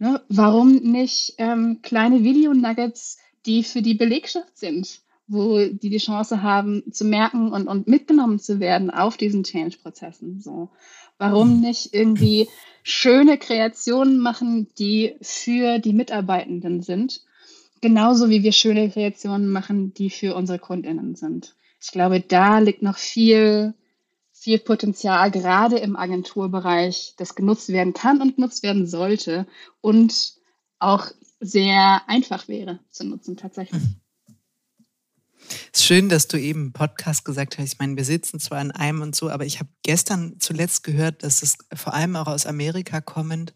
[0.00, 0.20] Ne?
[0.28, 6.82] Warum nicht ähm, kleine Video-Nuggets die für die Belegschaft sind, wo die die Chance haben
[6.92, 10.40] zu merken und, und mitgenommen zu werden auf diesen Change-Prozessen.
[10.40, 10.70] So.
[11.18, 11.60] Warum mhm.
[11.60, 12.48] nicht irgendwie
[12.82, 17.22] schöne Kreationen machen, die für die Mitarbeitenden sind,
[17.80, 21.54] genauso wie wir schöne Kreationen machen, die für unsere Kundinnen sind.
[21.80, 23.74] Ich glaube, da liegt noch viel,
[24.32, 29.46] viel Potenzial, gerade im Agenturbereich, das genutzt werden kann und genutzt werden sollte
[29.80, 30.34] und
[30.78, 31.10] auch
[31.40, 33.82] sehr einfach wäre zu nutzen tatsächlich.
[33.82, 34.00] Mhm.
[35.72, 37.72] Es ist schön, dass du eben Podcast gesagt hast.
[37.74, 41.22] Ich meine, wir sitzen zwar in einem und so, aber ich habe gestern zuletzt gehört,
[41.22, 43.52] dass es vor allem auch aus Amerika kommend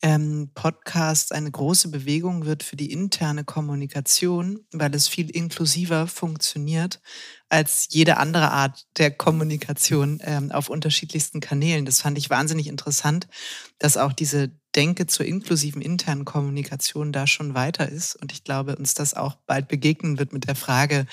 [0.00, 7.00] ähm, Podcast eine große Bewegung wird für die interne Kommunikation, weil es viel inklusiver funktioniert
[7.48, 11.84] als jede andere Art der Kommunikation ähm, auf unterschiedlichsten Kanälen.
[11.84, 13.26] Das fand ich wahnsinnig interessant,
[13.78, 18.14] dass auch diese Denke zur inklusiven internen Kommunikation da schon weiter ist.
[18.14, 21.06] Und ich glaube, uns das auch bald begegnen wird mit der Frage,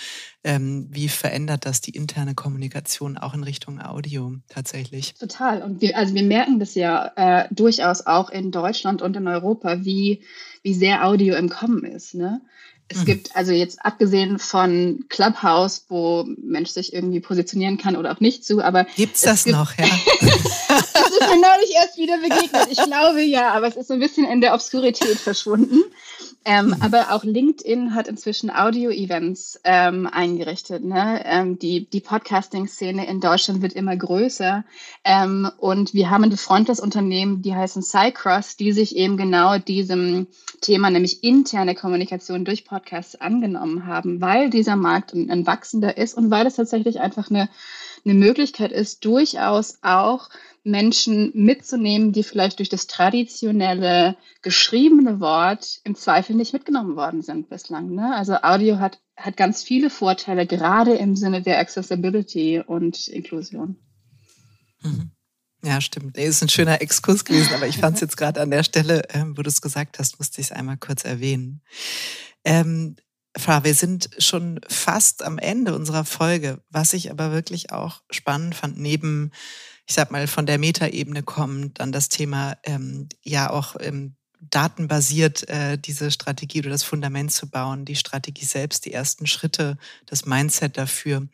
[0.44, 5.16] ähm, wie verändert das die interne Kommunikation auch in Richtung Audio tatsächlich?
[5.16, 5.64] Total.
[5.64, 9.84] Und wir, also wir merken das ja äh, durchaus auch in Deutschland und in Europa,
[9.84, 10.22] wie,
[10.62, 12.14] wie sehr Audio im Kommen ist.
[12.14, 12.42] Ne?
[12.88, 13.06] Es mhm.
[13.06, 18.46] gibt also jetzt abgesehen von Clubhouse, wo Mensch sich irgendwie positionieren kann oder auch nicht
[18.46, 18.86] zu, aber.
[18.96, 19.86] Gibt's das gibt, noch, ja?
[21.16, 22.68] ist mir neulich erst wieder begegnet.
[22.70, 25.84] Ich glaube ja, aber es ist so ein bisschen in der Obskurität verschwunden.
[26.48, 26.76] Ähm, mhm.
[26.80, 30.86] Aber auch LinkedIn hat inzwischen Audio-Events ähm, eingerichtet.
[30.86, 31.24] Ne?
[31.26, 34.64] Ähm, die die Podcasting-Szene in Deutschland wird immer größer.
[35.04, 40.28] Ähm, und wir haben ein befreundetes Unternehmen, die heißen Cycross, die sich eben genau diesem
[40.62, 46.14] Thema, nämlich interne Kommunikation durch Podcasts angenommen haben, weil dieser Markt ein, ein wachsender ist
[46.14, 47.50] und weil es tatsächlich einfach eine,
[48.06, 50.30] eine Möglichkeit ist, durchaus auch
[50.66, 57.50] Menschen mitzunehmen, die vielleicht durch das traditionelle geschriebene Wort im Zweifel nicht mitgenommen worden sind
[57.50, 57.94] bislang.
[57.94, 58.16] Ne?
[58.16, 63.78] Also Audio hat, hat ganz viele Vorteile, gerade im Sinne der Accessibility und Inklusion.
[64.82, 65.12] Mhm.
[65.64, 66.16] Ja, stimmt.
[66.16, 69.02] Nee, ist ein schöner Exkurs gewesen, aber ich fand es jetzt gerade an der Stelle,
[69.10, 71.62] ähm, wo du es gesagt hast, musste ich es einmal kurz erwähnen.
[72.44, 72.98] Ähm,
[73.36, 78.54] Frau, wir sind schon fast am Ende unserer Folge, was ich aber wirklich auch spannend
[78.54, 79.32] fand, neben
[79.88, 85.48] ich sag mal, von der Metaebene kommt, dann das Thema ähm, ja auch ähm, datenbasiert
[85.50, 90.26] äh, diese Strategie oder das Fundament zu bauen, die Strategie selbst, die ersten Schritte, das
[90.26, 91.28] Mindset dafür.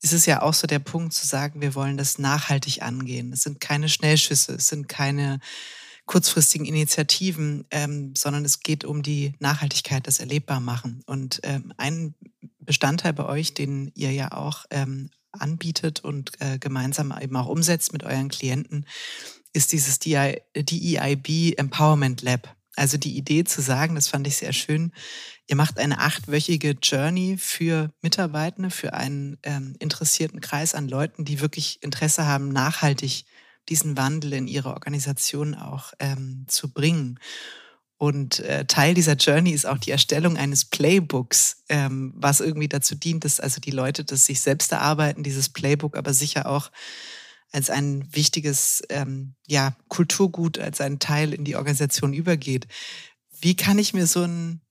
[0.00, 3.32] Ist es ja auch so der Punkt zu sagen, wir wollen das nachhaltig angehen.
[3.32, 5.38] Es sind keine Schnellschüsse, es sind keine
[6.06, 11.02] kurzfristigen Initiativen, ähm, sondern es geht um die Nachhaltigkeit, das erlebbar machen.
[11.06, 12.14] Und ähm, ein
[12.58, 17.92] Bestandteil bei euch, den ihr ja auch ähm, anbietet und äh, gemeinsam eben auch umsetzt
[17.92, 18.86] mit euren Klienten,
[19.52, 22.56] ist dieses DEIB Empowerment Lab.
[22.74, 24.92] Also die Idee zu sagen, das fand ich sehr schön,
[25.46, 31.40] ihr macht eine achtwöchige Journey für Mitarbeitende, für einen ähm, interessierten Kreis an Leuten, die
[31.40, 33.26] wirklich Interesse haben, nachhaltig
[33.68, 37.20] diesen Wandel in ihre Organisation auch ähm, zu bringen.
[37.98, 42.96] Und äh, Teil dieser Journey ist auch die Erstellung eines Playbooks, ähm, was irgendwie dazu
[42.96, 46.72] dient, dass also die Leute das sich selbst erarbeiten, dieses Playbook, aber sicher auch
[47.52, 52.66] als ein wichtiges ähm, ja, Kulturgut, als ein Teil in die Organisation übergeht.
[53.40, 54.62] Wie kann ich mir so ein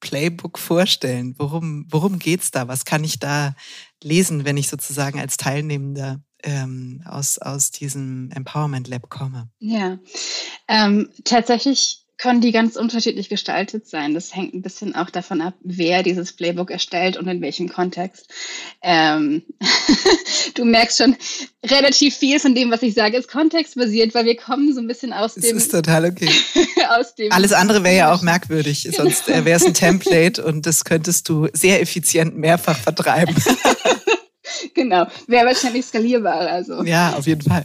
[0.00, 1.34] Playbook vorstellen?
[1.38, 2.68] Worum, worum geht's da?
[2.68, 3.54] Was kann ich da
[4.02, 9.50] lesen, wenn ich sozusagen als Teilnehmender ähm, aus, aus diesem Empowerment Lab komme?
[9.58, 9.98] Ja,
[10.68, 14.12] ähm, tatsächlich können die ganz unterschiedlich gestaltet sein.
[14.12, 18.28] Das hängt ein bisschen auch davon ab, wer dieses Playbook erstellt und in welchem Kontext.
[18.82, 19.44] Ähm,
[20.54, 21.16] du merkst schon,
[21.64, 25.12] relativ viel von dem, was ich sage, ist kontextbasiert, weil wir kommen so ein bisschen
[25.12, 25.42] aus dem.
[25.42, 26.30] Das ist total okay.
[26.88, 28.96] aus dem Alles andere wäre ja auch merkwürdig, genau.
[28.96, 33.36] sonst wäre es ein Template und das könntest du sehr effizient mehrfach vertreiben.
[34.74, 36.40] genau, wäre wahrscheinlich skalierbar.
[36.40, 36.82] Also.
[36.82, 37.64] Ja, auf jeden Fall.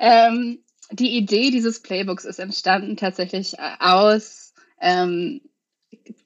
[0.00, 5.40] ähm, die Idee dieses Playbooks ist entstanden tatsächlich äh, aus ähm,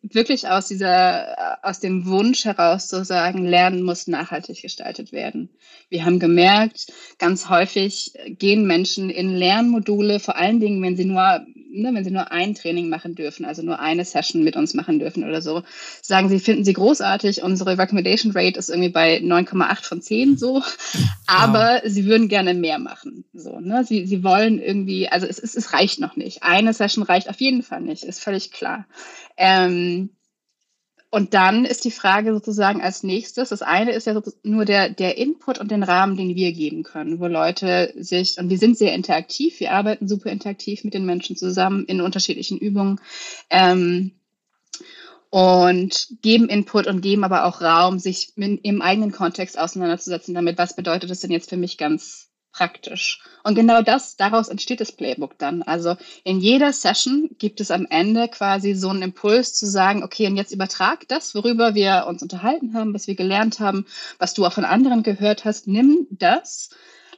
[0.03, 5.51] wirklich aus dieser, aus dem Wunsch heraus zu sagen, Lernen muss nachhaltig gestaltet werden.
[5.89, 11.45] Wir haben gemerkt, ganz häufig gehen Menschen in Lernmodule, vor allen Dingen, wenn sie nur,
[11.71, 14.99] ne, wenn sie nur ein Training machen dürfen, also nur eine Session mit uns machen
[14.99, 15.63] dürfen oder so,
[16.03, 20.63] sagen sie, finden sie großartig, unsere Recommendation Rate ist irgendwie bei 9,8 von 10 so,
[21.27, 21.83] aber wow.
[21.85, 23.25] sie würden gerne mehr machen.
[23.33, 23.85] So, ne?
[23.85, 26.43] sie, sie wollen irgendwie, also es, es, es reicht noch nicht.
[26.43, 28.87] Eine Session reicht auf jeden Fall nicht, ist völlig klar.
[29.37, 30.11] Ähm,
[31.11, 35.17] und dann ist die Frage sozusagen als nächstes, das eine ist ja nur der, der
[35.17, 38.95] Input und den Rahmen, den wir geben können, wo Leute sich, und wir sind sehr
[38.95, 43.01] interaktiv, wir arbeiten super interaktiv mit den Menschen zusammen in unterschiedlichen Übungen
[43.49, 44.13] ähm,
[45.31, 50.59] und geben Input und geben aber auch Raum, sich in, im eigenen Kontext auseinanderzusetzen damit,
[50.59, 52.28] was bedeutet das denn jetzt für mich ganz
[52.59, 53.21] praktisch.
[53.45, 55.63] Und genau das, daraus entsteht das Playbook dann.
[55.63, 60.27] Also in jeder Session gibt es am Ende quasi so einen Impuls zu sagen, okay,
[60.27, 63.87] und jetzt übertrag das, worüber wir uns unterhalten haben, was wir gelernt haben,
[64.19, 66.71] was du auch von anderen gehört hast, nimm das,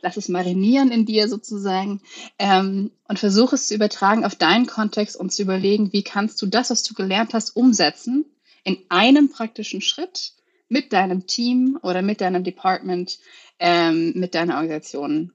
[0.02, 2.02] lass es marinieren in dir sozusagen
[2.38, 6.46] ähm, und versuch es zu übertragen auf deinen Kontext und zu überlegen, wie kannst du
[6.46, 8.26] das, was du gelernt hast, umsetzen
[8.62, 10.32] in einem praktischen Schritt
[10.68, 13.18] mit deinem Team oder mit deinem Department
[13.60, 15.32] ähm, mit deiner Organisation,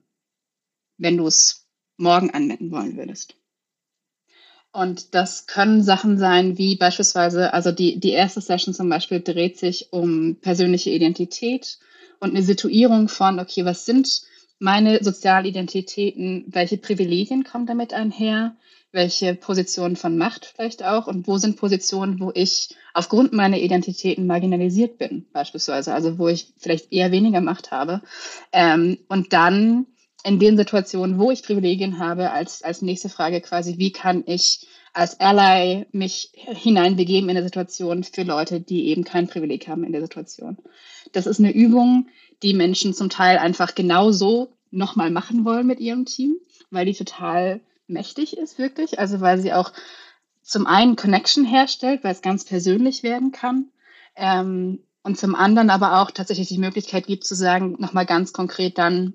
[0.98, 1.66] wenn du es
[1.96, 3.36] morgen anwenden wollen würdest.
[4.72, 9.58] Und das können Sachen sein, wie beispielsweise, also die, die erste Session zum Beispiel dreht
[9.58, 11.78] sich um persönliche Identität
[12.20, 14.22] und eine Situierung von, okay, was sind
[14.58, 18.56] meine Sozialidentitäten, welche Privilegien kommen damit einher,
[18.96, 24.26] welche Positionen von Macht vielleicht auch und wo sind Positionen, wo ich aufgrund meiner Identitäten
[24.26, 28.00] marginalisiert bin, beispielsweise, also wo ich vielleicht eher weniger Macht habe.
[28.52, 29.86] Ähm, und dann
[30.24, 34.66] in den Situationen, wo ich Privilegien habe, als, als nächste Frage quasi, wie kann ich
[34.94, 39.92] als Ally mich hineinbegeben in eine Situation für Leute, die eben kein Privileg haben in
[39.92, 40.56] der Situation.
[41.12, 42.08] Das ist eine Übung,
[42.42, 46.36] die Menschen zum Teil einfach genauso nochmal machen wollen mit ihrem Team,
[46.70, 48.98] weil die total mächtig ist, wirklich.
[48.98, 49.72] Also weil sie auch
[50.42, 53.70] zum einen Connection herstellt, weil es ganz persönlich werden kann.
[54.14, 58.76] Ähm, und zum anderen aber auch tatsächlich die Möglichkeit gibt zu sagen, nochmal ganz konkret
[58.78, 59.14] dann,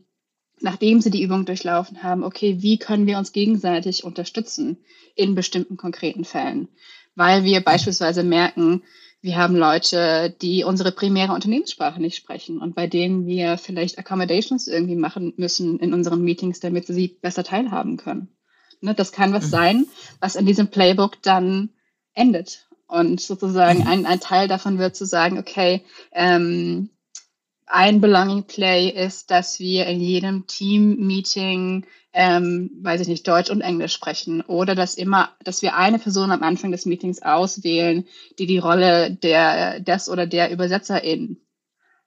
[0.62, 4.78] nachdem sie die Übung durchlaufen haben, okay, wie können wir uns gegenseitig unterstützen
[5.16, 6.70] in bestimmten konkreten Fällen?
[7.16, 8.84] Weil wir beispielsweise merken,
[9.22, 14.68] wir haben Leute, die unsere primäre Unternehmenssprache nicht sprechen und bei denen wir vielleicht Accommodations
[14.68, 18.30] irgendwie machen müssen in unseren Meetings, damit sie besser teilhaben können.
[18.82, 19.50] Ne, das kann was mhm.
[19.50, 19.88] sein,
[20.20, 21.70] was in diesem Playbook dann
[22.14, 22.68] endet.
[22.88, 23.88] Und sozusagen mhm.
[23.88, 26.90] ein, ein Teil davon wird zu sagen, okay, ähm,
[27.72, 33.62] ein Belonging Play ist, dass wir in jedem Team-Meeting, ähm, weiß ich nicht, Deutsch und
[33.62, 38.06] Englisch sprechen oder dass immer, dass wir eine Person am Anfang des Meetings auswählen,
[38.40, 41.38] die die Rolle der des oder der Übersetzerin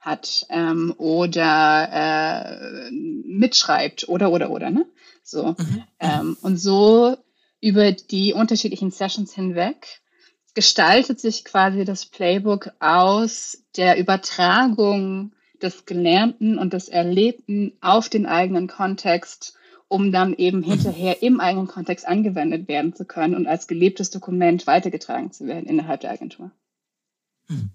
[0.04, 4.86] hat ähm, oder äh, mitschreibt oder oder oder ne
[5.22, 5.56] so.
[5.58, 5.84] Mhm.
[5.98, 7.16] Ähm, und so
[7.60, 10.02] über die unterschiedlichen Sessions hinweg
[10.54, 15.32] gestaltet sich quasi das Playbook aus der Übertragung
[15.62, 19.56] des Gelernten und des Erlebten auf den eigenen Kontext,
[19.88, 20.64] um dann eben mhm.
[20.64, 25.66] hinterher im eigenen Kontext angewendet werden zu können und als gelebtes Dokument weitergetragen zu werden
[25.66, 26.50] innerhalb der Agentur.
[27.48, 27.70] Mhm.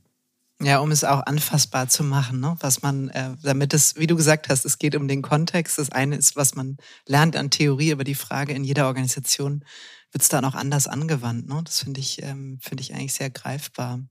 [0.62, 2.57] Ja, um es auch anfassbar zu machen, ne?
[2.60, 5.78] was man, äh, damit es, wie du gesagt hast, es geht um den Kontext.
[5.78, 9.64] Das eine ist, was man lernt an Theorie, aber die Frage in jeder Organisation
[10.12, 11.47] wird es dann auch anders angewandt.
[11.47, 11.62] Ne?
[11.64, 14.01] Das finde ich, ähm, finde ich eigentlich sehr greifbar.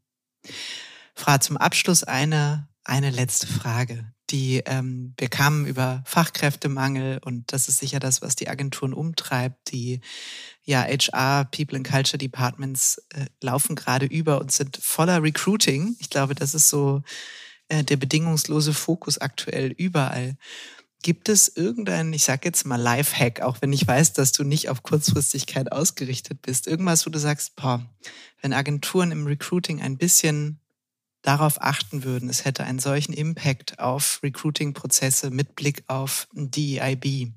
[1.14, 4.10] Frage zum Abschluss eine, eine letzte Frage.
[4.30, 9.72] Die, ähm, wir kamen über Fachkräftemangel und das ist sicher das, was die Agenturen umtreibt.
[9.72, 10.00] Die
[10.64, 15.96] ja, HR, People and Culture Departments äh, laufen gerade über und sind voller Recruiting.
[15.98, 17.02] Ich glaube, das ist so
[17.68, 20.36] äh, der bedingungslose Fokus aktuell überall.
[21.02, 24.68] Gibt es irgendeinen, ich sage jetzt mal Lifehack, auch wenn ich weiß, dass du nicht
[24.68, 27.88] auf Kurzfristigkeit ausgerichtet bist, irgendwas, wo du sagst, boah,
[28.42, 30.60] wenn Agenturen im Recruiting ein bisschen
[31.22, 37.32] darauf achten würden, es hätte einen solchen Impact auf Recruiting-Prozesse mit Blick auf DEIB?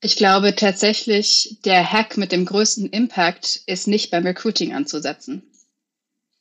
[0.00, 5.42] Ich glaube tatsächlich, der Hack mit dem größten Impact ist nicht beim Recruiting anzusetzen,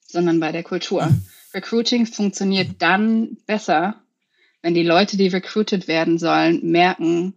[0.05, 1.07] sondern bei der Kultur.
[1.07, 1.25] Mhm.
[1.53, 4.01] Recruiting funktioniert dann besser,
[4.61, 7.33] wenn die Leute, die recruited werden sollen, merken,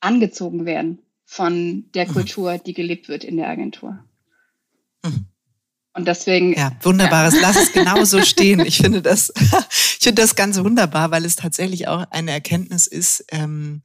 [0.00, 2.12] angezogen werden von der mhm.
[2.12, 4.04] Kultur, die gelebt wird in der Agentur.
[5.04, 5.26] Mhm.
[5.94, 6.52] Und deswegen.
[6.54, 7.34] Ja, wunderbares.
[7.34, 7.40] Ja.
[7.42, 8.60] Lass es genauso stehen.
[8.60, 9.32] Ich finde das,
[9.70, 13.82] ich finde das ganz wunderbar, weil es tatsächlich auch eine Erkenntnis ist, ähm,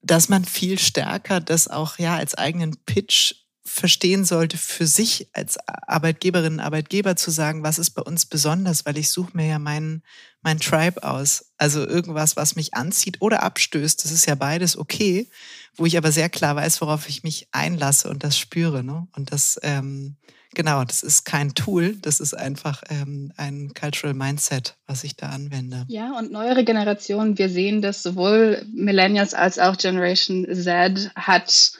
[0.00, 3.34] dass man viel stärker das auch ja als eigenen Pitch
[3.64, 8.96] verstehen sollte, für sich als Arbeitgeberinnen, Arbeitgeber zu sagen, was ist bei uns besonders, weil
[8.96, 10.04] ich suche mir ja meinen
[10.46, 11.46] mein Tribe aus.
[11.58, 14.04] Also irgendwas, was mich anzieht oder abstößt.
[14.04, 15.28] Das ist ja beides okay,
[15.74, 18.84] wo ich aber sehr klar weiß, worauf ich mich einlasse und das spüre.
[18.84, 19.08] Ne?
[19.16, 20.16] Und das ähm,
[20.56, 25.28] Genau, das ist kein Tool, das ist einfach ähm, ein Cultural Mindset, was ich da
[25.28, 25.84] anwende.
[25.88, 31.72] Ja, und neuere Generationen, wir sehen das sowohl Millennials als auch Generation Z hat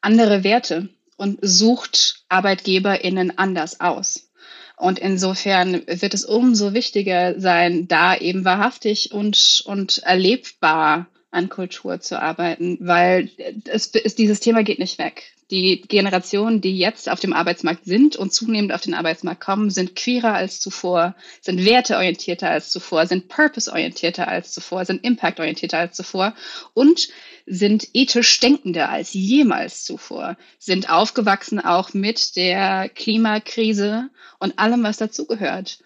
[0.00, 4.30] andere Werte und sucht ArbeitgeberInnen anders aus.
[4.78, 12.00] Und insofern wird es umso wichtiger sein, da eben wahrhaftig und, und erlebbar an Kultur
[12.00, 13.28] zu arbeiten, weil
[13.66, 18.16] es, es, dieses Thema geht nicht weg die Generationen, die jetzt auf dem Arbeitsmarkt sind
[18.16, 23.28] und zunehmend auf den Arbeitsmarkt kommen, sind queerer als zuvor, sind werteorientierter als zuvor, sind
[23.28, 26.34] purpose-orientierter als zuvor, sind impact-orientierter als zuvor
[26.72, 27.08] und
[27.44, 34.96] sind ethisch denkender als jemals zuvor, sind aufgewachsen auch mit der Klimakrise und allem, was
[34.96, 35.80] dazugehört.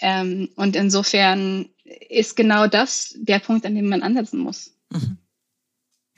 [0.00, 1.68] Ähm, und insofern
[2.08, 4.74] ist genau das der Punkt, an dem man ansetzen muss.
[4.90, 5.18] Mhm.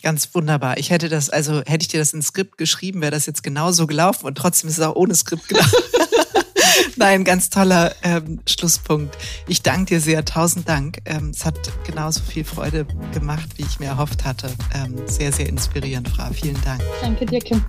[0.05, 0.77] Ganz wunderbar.
[0.77, 3.87] Ich hätte das, also hätte ich dir das ins Skript geschrieben, wäre das jetzt genauso
[3.87, 5.79] gelaufen und trotzdem ist es auch ohne Skript gelaufen.
[6.97, 9.17] Nein, ganz toller ähm, Schlusspunkt.
[9.49, 10.99] Ich danke dir sehr, tausend Dank.
[11.07, 14.51] Ähm, es hat genauso viel Freude gemacht, wie ich mir erhofft hatte.
[14.75, 16.31] Ähm, sehr, sehr inspirierend, Frau.
[16.35, 16.83] Vielen Dank.
[17.01, 17.65] Danke dir, Kim.